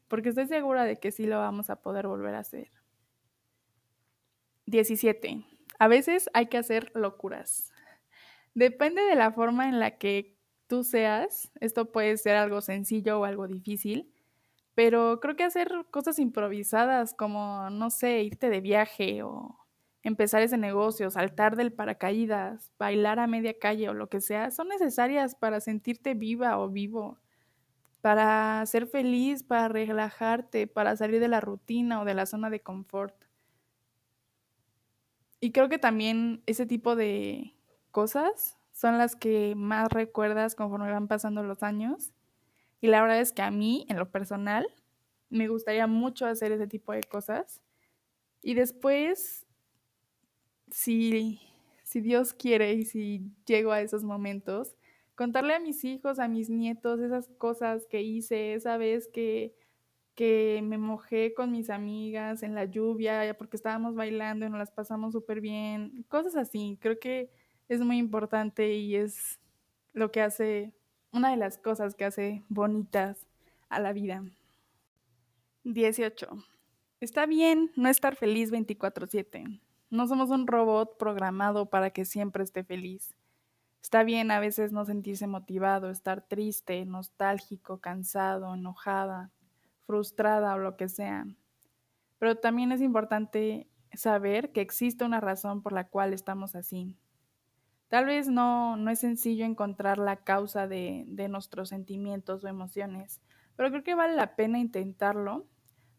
porque 0.08 0.30
estoy 0.30 0.48
segura 0.48 0.84
de 0.84 0.96
que 0.96 1.12
sí 1.12 1.26
lo 1.26 1.38
vamos 1.38 1.70
a 1.70 1.82
poder 1.82 2.08
volver 2.08 2.34
a 2.34 2.40
hacer. 2.40 2.68
17. 4.66 5.44
A 5.78 5.88
veces 5.88 6.28
hay 6.34 6.46
que 6.46 6.58
hacer 6.58 6.90
locuras. 6.94 7.72
Depende 8.54 9.02
de 9.02 9.14
la 9.14 9.32
forma 9.32 9.68
en 9.68 9.78
la 9.78 9.98
que 9.98 10.36
tú 10.70 10.84
seas, 10.84 11.50
esto 11.60 11.90
puede 11.90 12.16
ser 12.16 12.36
algo 12.36 12.60
sencillo 12.60 13.18
o 13.20 13.24
algo 13.24 13.48
difícil, 13.48 14.08
pero 14.76 15.18
creo 15.20 15.34
que 15.34 15.42
hacer 15.42 15.68
cosas 15.90 16.20
improvisadas 16.20 17.12
como, 17.12 17.68
no 17.70 17.90
sé, 17.90 18.22
irte 18.22 18.48
de 18.50 18.60
viaje 18.60 19.24
o 19.24 19.58
empezar 20.04 20.42
ese 20.42 20.56
negocio, 20.58 21.10
saltar 21.10 21.56
del 21.56 21.72
paracaídas, 21.72 22.72
bailar 22.78 23.18
a 23.18 23.26
media 23.26 23.58
calle 23.58 23.88
o 23.88 23.94
lo 23.94 24.08
que 24.08 24.20
sea, 24.20 24.52
son 24.52 24.68
necesarias 24.68 25.34
para 25.34 25.60
sentirte 25.60 26.14
viva 26.14 26.56
o 26.60 26.68
vivo, 26.70 27.18
para 28.00 28.64
ser 28.66 28.86
feliz, 28.86 29.42
para 29.42 29.68
relajarte, 29.68 30.68
para 30.68 30.96
salir 30.96 31.18
de 31.18 31.28
la 31.28 31.40
rutina 31.40 32.00
o 32.00 32.04
de 32.04 32.14
la 32.14 32.26
zona 32.26 32.48
de 32.48 32.60
confort. 32.60 33.24
Y 35.40 35.50
creo 35.50 35.68
que 35.68 35.78
también 35.78 36.44
ese 36.46 36.64
tipo 36.64 36.94
de 36.94 37.56
cosas 37.90 38.59
son 38.80 38.96
las 38.96 39.14
que 39.14 39.54
más 39.54 39.90
recuerdas 39.92 40.54
conforme 40.54 40.90
van 40.90 41.06
pasando 41.06 41.42
los 41.42 41.62
años. 41.62 42.12
Y 42.80 42.86
la 42.86 43.02
verdad 43.02 43.20
es 43.20 43.30
que 43.32 43.42
a 43.42 43.50
mí, 43.50 43.84
en 43.90 43.98
lo 43.98 44.10
personal, 44.10 44.66
me 45.28 45.48
gustaría 45.48 45.86
mucho 45.86 46.24
hacer 46.24 46.50
ese 46.52 46.66
tipo 46.66 46.92
de 46.92 47.02
cosas. 47.02 47.60
Y 48.42 48.54
después 48.54 49.46
si, 50.70 51.40
si 51.82 52.00
Dios 52.00 52.32
quiere 52.32 52.72
y 52.72 52.86
si 52.86 53.30
llego 53.44 53.72
a 53.72 53.82
esos 53.82 54.02
momentos, 54.02 54.74
contarle 55.14 55.54
a 55.54 55.60
mis 55.60 55.84
hijos, 55.84 56.18
a 56.18 56.26
mis 56.26 56.48
nietos, 56.48 57.00
esas 57.00 57.28
cosas 57.36 57.86
que 57.86 58.00
hice, 58.00 58.54
esa 58.54 58.78
vez 58.78 59.08
que, 59.12 59.54
que 60.14 60.62
me 60.64 60.78
mojé 60.78 61.34
con 61.34 61.52
mis 61.52 61.68
amigas 61.68 62.42
en 62.42 62.54
la 62.54 62.64
lluvia 62.64 63.36
porque 63.36 63.58
estábamos 63.58 63.94
bailando 63.94 64.46
y 64.46 64.48
nos 64.48 64.58
las 64.58 64.70
pasamos 64.70 65.12
súper 65.12 65.42
bien, 65.42 66.06
cosas 66.08 66.34
así. 66.34 66.78
Creo 66.80 66.98
que 66.98 67.30
es 67.70 67.80
muy 67.80 67.98
importante 67.98 68.74
y 68.74 68.96
es 68.96 69.38
lo 69.92 70.10
que 70.10 70.20
hace, 70.20 70.74
una 71.12 71.30
de 71.30 71.36
las 71.36 71.56
cosas 71.56 71.94
que 71.94 72.04
hace 72.04 72.42
bonitas 72.48 73.28
a 73.68 73.78
la 73.78 73.92
vida. 73.92 74.24
18. 75.62 76.28
Está 76.98 77.26
bien 77.26 77.70
no 77.76 77.88
estar 77.88 78.16
feliz 78.16 78.50
24/7. 78.50 79.60
No 79.88 80.08
somos 80.08 80.30
un 80.30 80.48
robot 80.48 80.98
programado 80.98 81.70
para 81.70 81.90
que 81.90 82.04
siempre 82.04 82.42
esté 82.42 82.64
feliz. 82.64 83.14
Está 83.80 84.02
bien 84.02 84.32
a 84.32 84.40
veces 84.40 84.72
no 84.72 84.84
sentirse 84.84 85.28
motivado, 85.28 85.90
estar 85.90 86.26
triste, 86.26 86.84
nostálgico, 86.84 87.78
cansado, 87.78 88.52
enojada, 88.52 89.30
frustrada 89.86 90.54
o 90.54 90.58
lo 90.58 90.76
que 90.76 90.88
sea. 90.88 91.24
Pero 92.18 92.36
también 92.36 92.72
es 92.72 92.80
importante 92.80 93.68
saber 93.92 94.50
que 94.50 94.60
existe 94.60 95.04
una 95.04 95.20
razón 95.20 95.62
por 95.62 95.72
la 95.72 95.86
cual 95.86 96.12
estamos 96.12 96.56
así. 96.56 96.96
Tal 97.90 98.06
vez 98.06 98.28
no, 98.28 98.76
no 98.76 98.90
es 98.90 99.00
sencillo 99.00 99.44
encontrar 99.44 99.98
la 99.98 100.24
causa 100.24 100.66
de, 100.66 101.04
de 101.08 101.28
nuestros 101.28 101.68
sentimientos 101.68 102.42
o 102.42 102.48
emociones, 102.48 103.20
pero 103.56 103.68
creo 103.68 103.82
que 103.82 103.94
vale 103.94 104.14
la 104.14 104.36
pena 104.36 104.58
intentarlo 104.58 105.46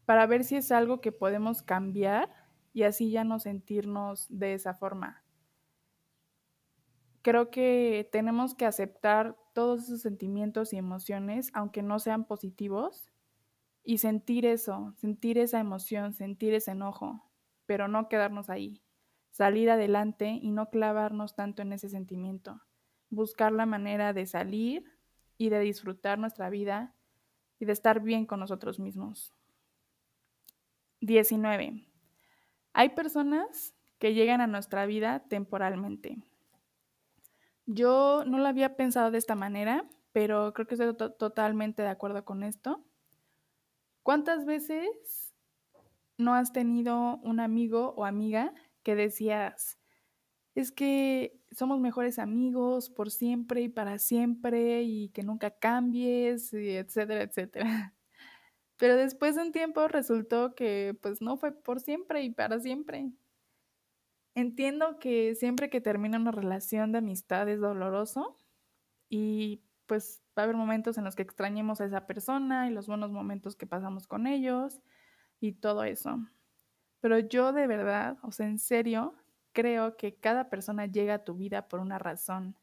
para 0.04 0.26
ver 0.26 0.42
si 0.42 0.56
es 0.56 0.72
algo 0.72 1.00
que 1.00 1.12
podemos 1.12 1.62
cambiar 1.62 2.28
y 2.72 2.82
así 2.82 3.12
ya 3.12 3.22
no 3.22 3.38
sentirnos 3.38 4.26
de 4.28 4.54
esa 4.54 4.74
forma. 4.74 5.22
Creo 7.22 7.50
que 7.50 8.08
tenemos 8.10 8.56
que 8.56 8.66
aceptar 8.66 9.36
todos 9.52 9.84
esos 9.84 10.00
sentimientos 10.00 10.72
y 10.72 10.78
emociones, 10.78 11.50
aunque 11.54 11.82
no 11.82 12.00
sean 12.00 12.24
positivos, 12.24 13.12
y 13.84 13.98
sentir 13.98 14.46
eso, 14.46 14.94
sentir 14.96 15.38
esa 15.38 15.60
emoción, 15.60 16.14
sentir 16.14 16.54
ese 16.54 16.72
enojo, 16.72 17.30
pero 17.66 17.88
no 17.88 18.08
quedarnos 18.08 18.48
ahí, 18.48 18.82
salir 19.32 19.70
adelante 19.70 20.38
y 20.40 20.52
no 20.52 20.68
clavarnos 20.70 21.34
tanto 21.34 21.62
en 21.62 21.72
ese 21.72 21.88
sentimiento, 21.88 22.60
buscar 23.10 23.50
la 23.50 23.66
manera 23.66 24.12
de 24.12 24.26
salir 24.26 24.84
y 25.38 25.48
de 25.48 25.58
disfrutar 25.58 26.18
nuestra 26.18 26.50
vida 26.50 26.94
y 27.58 27.64
de 27.64 27.72
estar 27.72 28.00
bien 28.00 28.26
con 28.26 28.40
nosotros 28.40 28.78
mismos. 28.78 29.34
19. 31.00 31.88
Hay 32.74 32.88
personas 32.90 33.74
que 33.98 34.14
llegan 34.14 34.40
a 34.40 34.46
nuestra 34.46 34.86
vida 34.86 35.20
temporalmente. 35.28 36.18
Yo 37.66 38.24
no 38.26 38.38
lo 38.38 38.46
había 38.46 38.76
pensado 38.76 39.10
de 39.10 39.18
esta 39.18 39.34
manera, 39.34 39.88
pero 40.12 40.52
creo 40.52 40.66
que 40.66 40.74
estoy 40.74 40.94
totalmente 41.18 41.82
de 41.82 41.88
acuerdo 41.88 42.24
con 42.24 42.42
esto. 42.42 42.84
¿Cuántas 44.02 44.44
veces 44.44 45.32
no 46.18 46.34
has 46.34 46.52
tenido 46.52 47.18
un 47.18 47.40
amigo 47.40 47.94
o 47.96 48.04
amiga 48.04 48.52
que 48.82 48.94
decías, 48.94 49.78
es 50.54 50.72
que 50.72 51.40
somos 51.50 51.80
mejores 51.80 52.18
amigos 52.18 52.90
por 52.90 53.10
siempre 53.10 53.62
y 53.62 53.68
para 53.68 53.98
siempre 53.98 54.82
y 54.82 55.10
que 55.10 55.22
nunca 55.22 55.50
cambies, 55.50 56.52
etcétera, 56.52 57.22
etcétera? 57.22 57.64
Pero 58.78 58.96
después 58.96 59.36
de 59.36 59.42
un 59.42 59.52
tiempo 59.52 59.88
resultó 59.88 60.54
que 60.54 60.98
pues 61.02 61.22
no 61.22 61.36
fue 61.36 61.52
por 61.52 61.80
siempre 61.80 62.22
y 62.22 62.30
para 62.30 62.60
siempre. 62.60 63.12
Entiendo 64.34 64.98
que 64.98 65.34
siempre 65.34 65.68
que 65.70 65.80
termina 65.80 66.18
una 66.18 66.32
relación 66.32 66.92
de 66.92 66.98
amistad 66.98 67.48
es 67.48 67.60
doloroso 67.60 68.38
y 69.10 69.62
pues 69.86 70.22
va 70.38 70.42
a 70.42 70.44
haber 70.44 70.56
momentos 70.56 70.96
en 70.96 71.04
los 71.04 71.16
que 71.16 71.22
extrañemos 71.22 71.80
a 71.80 71.84
esa 71.84 72.06
persona 72.06 72.68
y 72.68 72.72
los 72.72 72.86
buenos 72.86 73.10
momentos 73.12 73.56
que 73.56 73.66
pasamos 73.66 74.06
con 74.06 74.26
ellos 74.26 74.80
y 75.40 75.52
todo 75.52 75.84
eso. 75.84 76.18
Pero 77.02 77.20
yo 77.20 77.52
de 77.52 77.66
verdad, 77.68 78.18
o 78.22 78.32
sea, 78.32 78.46
en 78.46 78.58
serio, 78.58 79.16
creo 79.52 79.98
que 79.98 80.16
cada 80.16 80.50
persona 80.50 80.86
llega 80.86 81.16
a 81.16 81.24
tu 81.24 81.34
vida 81.36 81.68
por 81.68 81.80
una 81.80 81.98
razón. 81.98 82.56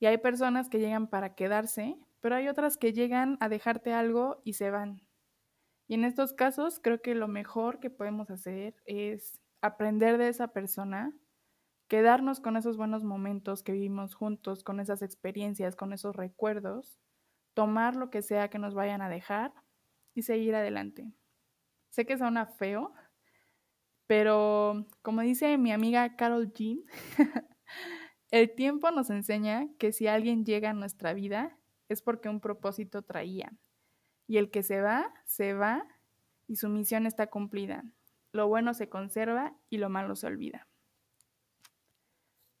Y 0.00 0.06
hay 0.06 0.18
personas 0.18 0.68
que 0.68 0.78
llegan 0.80 1.08
para 1.08 1.34
quedarse, 1.34 1.98
pero 2.20 2.36
hay 2.36 2.48
otras 2.48 2.76
que 2.78 2.92
llegan 2.92 3.38
a 3.40 3.48
dejarte 3.50 3.92
algo 3.92 4.42
y 4.44 4.54
se 4.54 4.70
van. 4.70 5.02
Y 5.88 5.94
en 5.94 6.04
estos 6.04 6.32
casos 6.34 6.80
creo 6.80 7.02
que 7.02 7.14
lo 7.14 7.28
mejor 7.28 7.80
que 7.80 7.90
podemos 7.90 8.30
hacer 8.30 8.76
es 8.86 9.40
aprender 9.62 10.18
de 10.18 10.28
esa 10.28 10.48
persona, 10.48 11.12
quedarnos 11.88 12.40
con 12.40 12.56
esos 12.56 12.76
buenos 12.76 13.04
momentos 13.04 13.62
que 13.62 13.72
vivimos 13.72 14.14
juntos, 14.14 14.64
con 14.64 14.80
esas 14.80 15.02
experiencias, 15.02 15.76
con 15.76 15.92
esos 15.92 16.16
recuerdos, 16.16 17.00
tomar 17.54 17.96
lo 17.96 18.10
que 18.10 18.22
sea 18.22 18.50
que 18.50 18.58
nos 18.58 18.74
vayan 18.74 19.02
a 19.02 19.08
dejar 19.10 19.52
y 20.14 20.22
seguir 20.22 20.54
adelante. 20.54 21.12
Sé 21.90 22.06
que 22.06 22.18
suena 22.18 22.46
feo, 22.46 22.92
pero 24.08 24.86
como 25.02 25.20
dice 25.20 25.58
mi 25.58 25.70
amiga 25.70 26.16
Carol 26.16 26.52
Jean, 26.54 26.80
el 28.30 28.50
tiempo 28.54 28.90
nos 28.90 29.10
enseña 29.10 29.68
que 29.78 29.92
si 29.92 30.08
alguien 30.08 30.44
llega 30.44 30.70
a 30.70 30.72
nuestra 30.74 31.12
vida 31.12 31.56
es 31.88 32.02
porque 32.02 32.30
un 32.30 32.40
propósito 32.40 33.02
traía 33.02 33.52
y 34.26 34.38
el 34.38 34.50
que 34.50 34.62
se 34.62 34.80
va, 34.80 35.12
se 35.26 35.52
va 35.52 35.86
y 36.46 36.56
su 36.56 36.70
misión 36.70 37.06
está 37.06 37.28
cumplida. 37.28 37.84
Lo 38.32 38.48
bueno 38.48 38.72
se 38.72 38.88
conserva 38.88 39.54
y 39.68 39.76
lo 39.76 39.90
malo 39.90 40.16
se 40.16 40.26
olvida. 40.26 40.66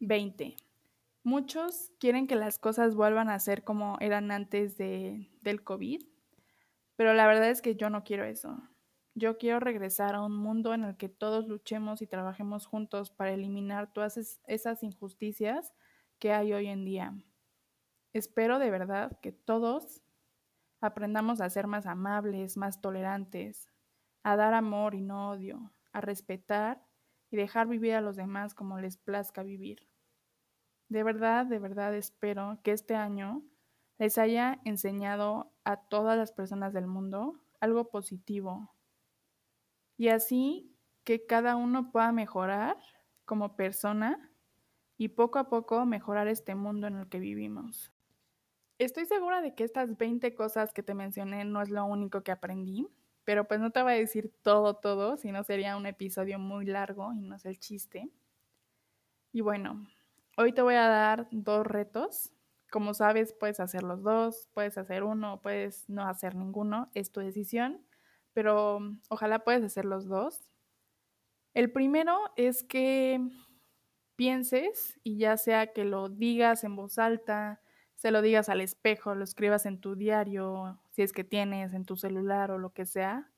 20. 0.00 0.54
Muchos 1.22 1.92
quieren 1.98 2.26
que 2.26 2.36
las 2.36 2.58
cosas 2.58 2.94
vuelvan 2.94 3.30
a 3.30 3.38
ser 3.38 3.64
como 3.64 3.96
eran 4.00 4.30
antes 4.30 4.76
de, 4.76 5.30
del 5.40 5.64
COVID, 5.64 6.02
pero 6.96 7.14
la 7.14 7.26
verdad 7.26 7.48
es 7.48 7.62
que 7.62 7.74
yo 7.74 7.88
no 7.88 8.04
quiero 8.04 8.24
eso. 8.24 8.62
Yo 9.18 9.36
quiero 9.36 9.60
regresar 9.60 10.14
a 10.14 10.22
un 10.22 10.36
mundo 10.36 10.74
en 10.74 10.84
el 10.84 10.96
que 10.96 11.08
todos 11.08 11.48
luchemos 11.48 12.02
y 12.02 12.06
trabajemos 12.06 12.66
juntos 12.66 13.10
para 13.10 13.32
eliminar 13.32 13.92
todas 13.92 14.40
esas 14.46 14.82
injusticias 14.82 15.74
que 16.18 16.32
hay 16.32 16.52
hoy 16.52 16.68
en 16.68 16.84
día. 16.84 17.14
Espero 18.12 18.58
de 18.58 18.70
verdad 18.70 19.18
que 19.20 19.32
todos 19.32 20.02
aprendamos 20.80 21.40
a 21.40 21.50
ser 21.50 21.66
más 21.66 21.86
amables, 21.86 22.56
más 22.56 22.80
tolerantes, 22.80 23.68
a 24.22 24.36
dar 24.36 24.54
amor 24.54 24.94
y 24.94 25.00
no 25.00 25.30
odio, 25.30 25.72
a 25.92 26.00
respetar 26.00 26.82
y 27.30 27.36
dejar 27.36 27.66
vivir 27.66 27.94
a 27.94 28.00
los 28.00 28.16
demás 28.16 28.54
como 28.54 28.78
les 28.78 28.96
plazca 28.96 29.42
vivir. 29.42 29.88
De 30.88 31.02
verdad, 31.02 31.44
de 31.44 31.58
verdad 31.58 31.94
espero 31.94 32.60
que 32.62 32.72
este 32.72 32.94
año 32.94 33.42
les 33.98 34.16
haya 34.16 34.60
enseñado 34.64 35.52
a 35.64 35.76
todas 35.76 36.16
las 36.16 36.32
personas 36.32 36.72
del 36.72 36.86
mundo 36.86 37.40
algo 37.60 37.90
positivo. 37.90 38.70
Y 39.98 40.08
así 40.08 40.74
que 41.04 41.26
cada 41.26 41.56
uno 41.56 41.92
pueda 41.92 42.10
mejorar 42.12 42.78
como 43.26 43.54
persona 43.56 44.32
y 44.96 45.08
poco 45.08 45.38
a 45.38 45.50
poco 45.50 45.84
mejorar 45.84 46.28
este 46.28 46.54
mundo 46.54 46.86
en 46.86 46.96
el 46.96 47.08
que 47.08 47.18
vivimos. 47.18 47.92
Estoy 48.78 49.04
segura 49.04 49.42
de 49.42 49.54
que 49.54 49.64
estas 49.64 49.98
20 49.98 50.34
cosas 50.34 50.72
que 50.72 50.82
te 50.82 50.94
mencioné 50.94 51.44
no 51.44 51.60
es 51.60 51.68
lo 51.68 51.84
único 51.84 52.22
que 52.22 52.32
aprendí, 52.32 52.88
pero 53.24 53.46
pues 53.46 53.60
no 53.60 53.70
te 53.70 53.82
voy 53.82 53.92
a 53.92 53.96
decir 53.96 54.32
todo, 54.42 54.76
todo, 54.76 55.18
si 55.18 55.32
no 55.32 55.44
sería 55.44 55.76
un 55.76 55.84
episodio 55.84 56.38
muy 56.38 56.64
largo 56.64 57.12
y 57.12 57.20
no 57.20 57.34
es 57.34 57.44
el 57.44 57.58
chiste. 57.58 58.10
Y 59.32 59.42
bueno, 59.42 59.86
hoy 60.38 60.54
te 60.54 60.62
voy 60.62 60.76
a 60.76 60.88
dar 60.88 61.28
dos 61.30 61.66
retos 61.66 62.32
como 62.70 62.94
sabes, 62.94 63.32
puedes 63.32 63.60
hacer 63.60 63.82
los 63.82 64.02
dos, 64.02 64.48
puedes 64.52 64.76
hacer 64.78 65.02
uno, 65.02 65.40
puedes 65.42 65.88
no 65.88 66.06
hacer 66.06 66.34
ninguno, 66.34 66.90
es 66.94 67.10
tu 67.10 67.20
decisión, 67.20 67.80
pero 68.38 68.78
mm, 68.78 69.00
ojalá 69.08 69.40
puedes 69.40 69.64
hacer 69.64 69.84
los 69.84 70.06
dos. 70.06 70.48
El 71.54 71.72
primero 71.72 72.16
es 72.36 72.62
que 72.62 73.20
pienses 74.14 75.00
y 75.02 75.18
ya 75.18 75.36
sea 75.36 75.72
que 75.72 75.84
lo 75.84 76.08
digas 76.08 76.62
en 76.62 76.76
voz 76.76 77.00
alta, 77.00 77.60
se 77.96 78.12
lo 78.12 78.22
digas 78.22 78.48
al 78.48 78.60
espejo, 78.60 79.16
lo 79.16 79.24
escribas 79.24 79.66
en 79.66 79.80
tu 79.80 79.96
diario, 79.96 80.80
si 80.92 81.02
es 81.02 81.12
que 81.12 81.24
tienes 81.24 81.74
en 81.74 81.84
tu 81.84 81.96
celular 81.96 82.52
o 82.52 82.58
lo 82.58 82.72
que 82.72 82.86
sea, 82.86 83.28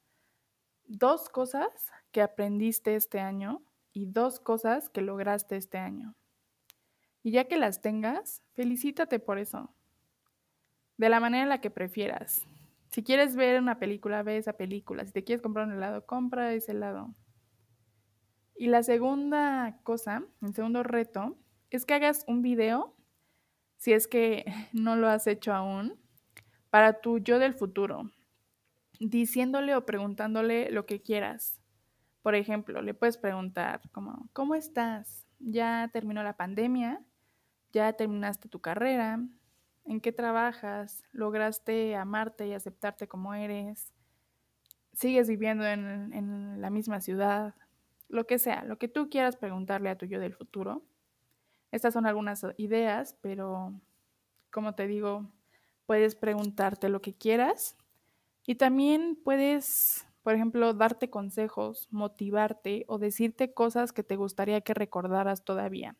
dos 0.84 1.30
cosas 1.30 1.90
que 2.12 2.20
aprendiste 2.20 2.94
este 2.94 3.20
año 3.20 3.62
y 3.94 4.04
dos 4.04 4.38
cosas 4.38 4.90
que 4.90 5.00
lograste 5.00 5.56
este 5.56 5.78
año. 5.78 6.14
Y 7.22 7.30
ya 7.30 7.44
que 7.44 7.56
las 7.56 7.80
tengas, 7.80 8.42
felicítate 8.52 9.18
por 9.18 9.38
eso. 9.38 9.74
De 10.98 11.08
la 11.08 11.20
manera 11.20 11.44
en 11.44 11.48
la 11.48 11.62
que 11.62 11.70
prefieras. 11.70 12.46
Si 12.90 13.04
quieres 13.04 13.36
ver 13.36 13.60
una 13.60 13.78
película, 13.78 14.22
ve 14.24 14.36
esa 14.36 14.54
película. 14.54 15.04
Si 15.06 15.12
te 15.12 15.22
quieres 15.22 15.42
comprar 15.42 15.66
un 15.66 15.74
helado, 15.74 16.04
compra 16.06 16.52
ese 16.52 16.72
helado. 16.72 17.14
Y 18.56 18.66
la 18.66 18.82
segunda 18.82 19.78
cosa, 19.84 20.24
el 20.42 20.54
segundo 20.54 20.82
reto, 20.82 21.38
es 21.70 21.86
que 21.86 21.94
hagas 21.94 22.24
un 22.26 22.42
video, 22.42 22.96
si 23.76 23.92
es 23.92 24.08
que 24.08 24.44
no 24.72 24.96
lo 24.96 25.08
has 25.08 25.26
hecho 25.28 25.54
aún, 25.54 25.98
para 26.68 27.00
tu 27.00 27.18
yo 27.18 27.38
del 27.38 27.54
futuro, 27.54 28.10
diciéndole 28.98 29.74
o 29.76 29.86
preguntándole 29.86 30.70
lo 30.70 30.84
que 30.84 31.00
quieras. 31.00 31.60
Por 32.22 32.34
ejemplo, 32.34 32.82
le 32.82 32.92
puedes 32.92 33.16
preguntar 33.16 33.80
como, 33.92 34.28
¿cómo 34.32 34.56
estás? 34.56 35.26
Ya 35.38 35.88
terminó 35.92 36.22
la 36.22 36.36
pandemia, 36.36 37.02
ya 37.72 37.92
terminaste 37.94 38.48
tu 38.48 38.60
carrera, 38.60 39.20
en 39.90 40.00
qué 40.00 40.12
trabajas, 40.12 41.02
lograste 41.10 41.96
amarte 41.96 42.46
y 42.46 42.52
aceptarte 42.52 43.08
como 43.08 43.34
eres, 43.34 43.92
sigues 44.92 45.28
viviendo 45.28 45.66
en, 45.66 46.60
la 46.60 46.70
misma 46.70 47.00
ciudad, 47.00 47.56
lo 48.08 48.24
que 48.24 48.38
sea, 48.38 48.62
lo 48.62 48.78
que 48.78 48.86
tú 48.86 49.10
quieras 49.10 49.36
preguntarle 49.36 49.90
a 49.90 49.98
tu 49.98 50.06
yo 50.06 50.20
del 50.20 50.32
futuro. 50.32 50.84
Estas 51.72 51.92
son 51.92 52.06
algunas 52.06 52.46
ideas, 52.56 53.16
pero 53.20 53.74
como 54.52 54.76
te 54.76 54.86
digo, 54.86 55.28
puedes 55.86 56.14
preguntarte 56.14 56.88
lo 56.88 57.02
que 57.02 57.14
quieras. 57.14 57.76
Y 58.46 58.54
también 58.54 59.18
puedes, 59.24 60.06
por 60.22 60.34
ejemplo, 60.34 60.72
darte 60.72 61.10
consejos, 61.10 61.88
motivarte 61.90 62.84
o 62.86 62.98
decirte 62.98 63.54
cosas 63.54 63.92
que 63.92 64.04
te 64.04 64.14
gustaría 64.14 64.60
que 64.60 64.72
recordaras 64.72 65.44
todavía. 65.44 65.96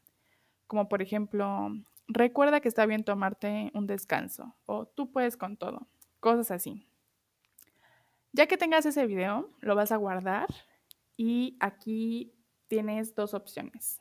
Como 0.69 0.89
por 0.89 1.03
ejemplo, 1.03 1.73
recuerda 2.13 2.61
que 2.61 2.69
está 2.69 2.87
bien 2.87 3.05
tomarte 3.05 3.71
un 3.75 3.87
descanso 3.87 4.57
o 4.67 4.87
tú 4.87 5.11
puedes 5.11 5.37
con 5.37 5.57
todo, 5.57 5.89
cosas 6.21 6.51
así. 6.51 6.87
Ya 8.33 8.47
que 8.47 8.57
tengas 8.57 8.87
ese 8.87 9.07
video, 9.07 9.51
lo 9.61 9.75
vas 9.75 9.93
a 9.93 9.97
guardar 9.97 10.49
y 11.17 11.57
aquí 11.61 12.33
tienes 12.69 13.15
dos 13.15 13.35
opciones. 13.35 14.01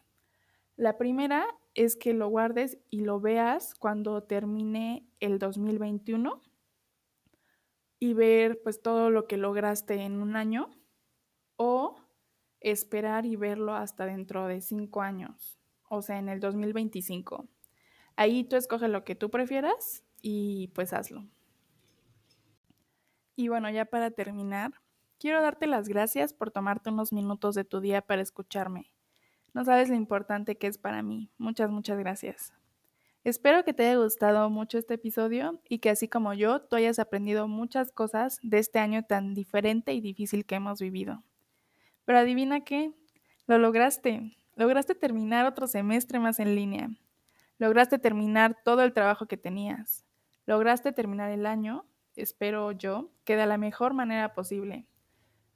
La 0.76 0.97
primera 0.97 1.45
es 1.74 1.95
que 1.95 2.14
lo 2.14 2.30
guardes 2.30 2.78
y 2.89 3.01
lo 3.01 3.20
veas 3.20 3.76
cuando 3.76 4.24
termine 4.24 5.07
el 5.20 5.39
2021 5.39 6.41
y 7.99 8.14
ver 8.14 8.62
pues 8.64 8.82
todo 8.82 9.10
lo 9.10 9.28
que 9.28 9.38
lograste 9.38 9.95
en 9.95 10.22
un 10.22 10.36
año 10.36 10.70
o 11.57 11.95
esperar 12.62 13.26
y 13.26 13.36
verlo 13.36 13.74
hasta 13.74 14.05
dentro 14.05 14.47
de 14.47 14.62
cinco 14.62 15.01
años 15.01 15.60
o 15.89 16.01
sea, 16.01 16.20
en 16.20 16.30
el 16.30 16.39
2025. 16.39 17.47
Ahí 18.20 18.44
tú 18.44 18.58
escoges 18.58 18.90
lo 18.90 19.06
que 19.06 19.16
tú 19.16 19.30
prefieras 19.30 20.04
y 20.22 20.68
pues 20.76 20.92
hazlo. 20.92 21.26
Y 23.38 23.48
bueno, 23.48 23.70
ya 23.70 23.86
para 23.86 24.12
terminar, 24.12 24.74
quiero 25.20 25.42
darte 25.42 25.68
las 25.68 25.88
gracias 25.88 26.34
por 26.34 26.52
tomarte 26.52 26.90
unos 26.90 27.14
minutos 27.14 27.56
de 27.56 27.64
tu 27.64 27.80
día 27.80 28.02
para 28.02 28.22
escucharme. 28.22 28.92
No 29.54 29.64
sabes 29.64 29.88
lo 29.88 29.96
importante 29.96 30.58
que 30.58 30.68
es 30.68 30.78
para 30.78 31.02
mí. 31.02 31.32
Muchas, 31.38 31.72
muchas 31.72 31.98
gracias. 31.98 32.52
Espero 33.24 33.64
que 33.64 33.74
te 33.74 33.88
haya 33.88 33.96
gustado 33.96 34.50
mucho 34.50 34.78
este 34.78 34.96
episodio 34.96 35.62
y 35.70 35.80
que 35.80 35.90
así 35.90 36.10
como 36.10 36.34
yo, 36.34 36.60
tú 36.60 36.76
hayas 36.76 37.00
aprendido 37.00 37.48
muchas 37.48 37.90
cosas 37.94 38.38
de 38.44 38.60
este 38.60 38.80
año 38.80 39.04
tan 39.04 39.34
diferente 39.34 39.94
y 39.94 40.02
difícil 40.02 40.46
que 40.46 40.56
hemos 40.56 40.82
vivido. 40.82 41.24
Pero 42.04 42.20
adivina 42.20 42.66
qué, 42.66 42.92
lo 43.48 43.58
lograste. 43.60 44.36
Lograste 44.58 44.94
terminar 44.94 45.46
otro 45.46 45.68
semestre 45.68 46.20
más 46.20 46.42
en 46.42 46.54
línea. 46.54 46.90
Lograste 47.60 47.99
terminar 47.99 48.57
todo 48.64 48.84
el 48.84 48.93
trabajo 48.93 49.28
que 49.28 49.38
tenías. 49.38 50.05
Lograste 50.45 50.93
terminar 50.93 51.30
el 51.30 51.45
año, 51.45 51.86
espero 52.16 52.72
yo, 52.72 53.12
que 53.26 53.36
de 53.36 53.45
la 53.45 53.57
mejor 53.57 53.93
manera 53.93 54.34
posible. 54.34 54.88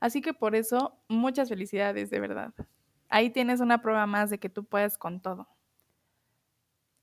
Así 0.01 0.21
que 0.21 0.33
por 0.33 0.53
eso, 0.53 0.99
muchas 1.07 1.47
felicidades, 1.47 2.09
de 2.09 2.19
verdad. 2.19 2.53
Ahí 3.07 3.29
tienes 3.29 3.61
una 3.61 3.81
prueba 3.81 4.05
más 4.05 4.29
de 4.29 4.37
que 4.37 4.49
tú 4.49 4.65
puedes 4.65 4.97
con 4.97 5.21
todo. 5.21 5.47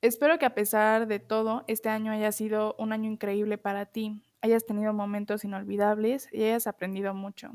Espero 0.03 0.39
que 0.39 0.47
a 0.47 0.55
pesar 0.55 1.07
de 1.07 1.19
todo, 1.19 1.65
este 1.67 1.89
año 1.89 2.13
haya 2.13 2.31
sido 2.31 2.75
un 2.79 2.93
año 2.93 3.11
increíble 3.11 3.57
para 3.57 3.87
ti, 3.87 4.23
hayas 4.43 4.67
tenido 4.67 4.93
momentos 4.93 5.45
inolvidables 5.45 6.29
y 6.33 6.45
hayas 6.45 6.67
aprendido 6.67 7.15
mucho. 7.15 7.53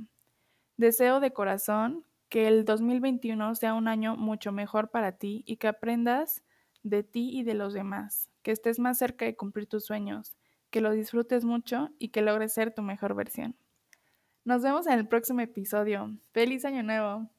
Deseo 0.78 1.20
de 1.20 1.32
corazón 1.32 2.06
que 2.30 2.48
el 2.48 2.66
2021 2.66 3.56
sea 3.56 3.76
un 3.76 3.88
año 3.88 4.16
mucho 4.16 4.52
mejor 4.52 4.90
para 4.90 5.12
ti 5.14 5.44
y 5.46 5.58
que 5.58 5.68
aprendas 5.68 6.44
de 6.86 7.04
ti 7.04 7.32
y 7.34 7.44
de 7.44 7.56
los 7.56 7.74
demás, 7.74 8.30
que 8.44 8.52
estés 8.52 8.80
más 8.80 8.98
cerca 9.00 9.26
de 9.26 9.36
cumplir 9.36 9.68
tus 9.68 9.86
sueños, 9.86 10.38
que 10.70 10.82
lo 10.82 10.92
disfrutes 10.92 11.44
mucho 11.44 11.90
y 12.00 12.10
que 12.10 12.22
logres 12.22 12.54
ser 12.54 12.74
tu 12.74 12.84
mejor 12.84 13.16
versión. 13.16 13.58
Nos 14.46 14.62
vemos 14.64 14.88
en 14.88 14.94
el 14.94 15.08
próximo 15.08 15.42
episodio. 15.42 16.18
¡Feliz 16.32 16.64
año 16.66 16.84
nuevo! 16.84 17.35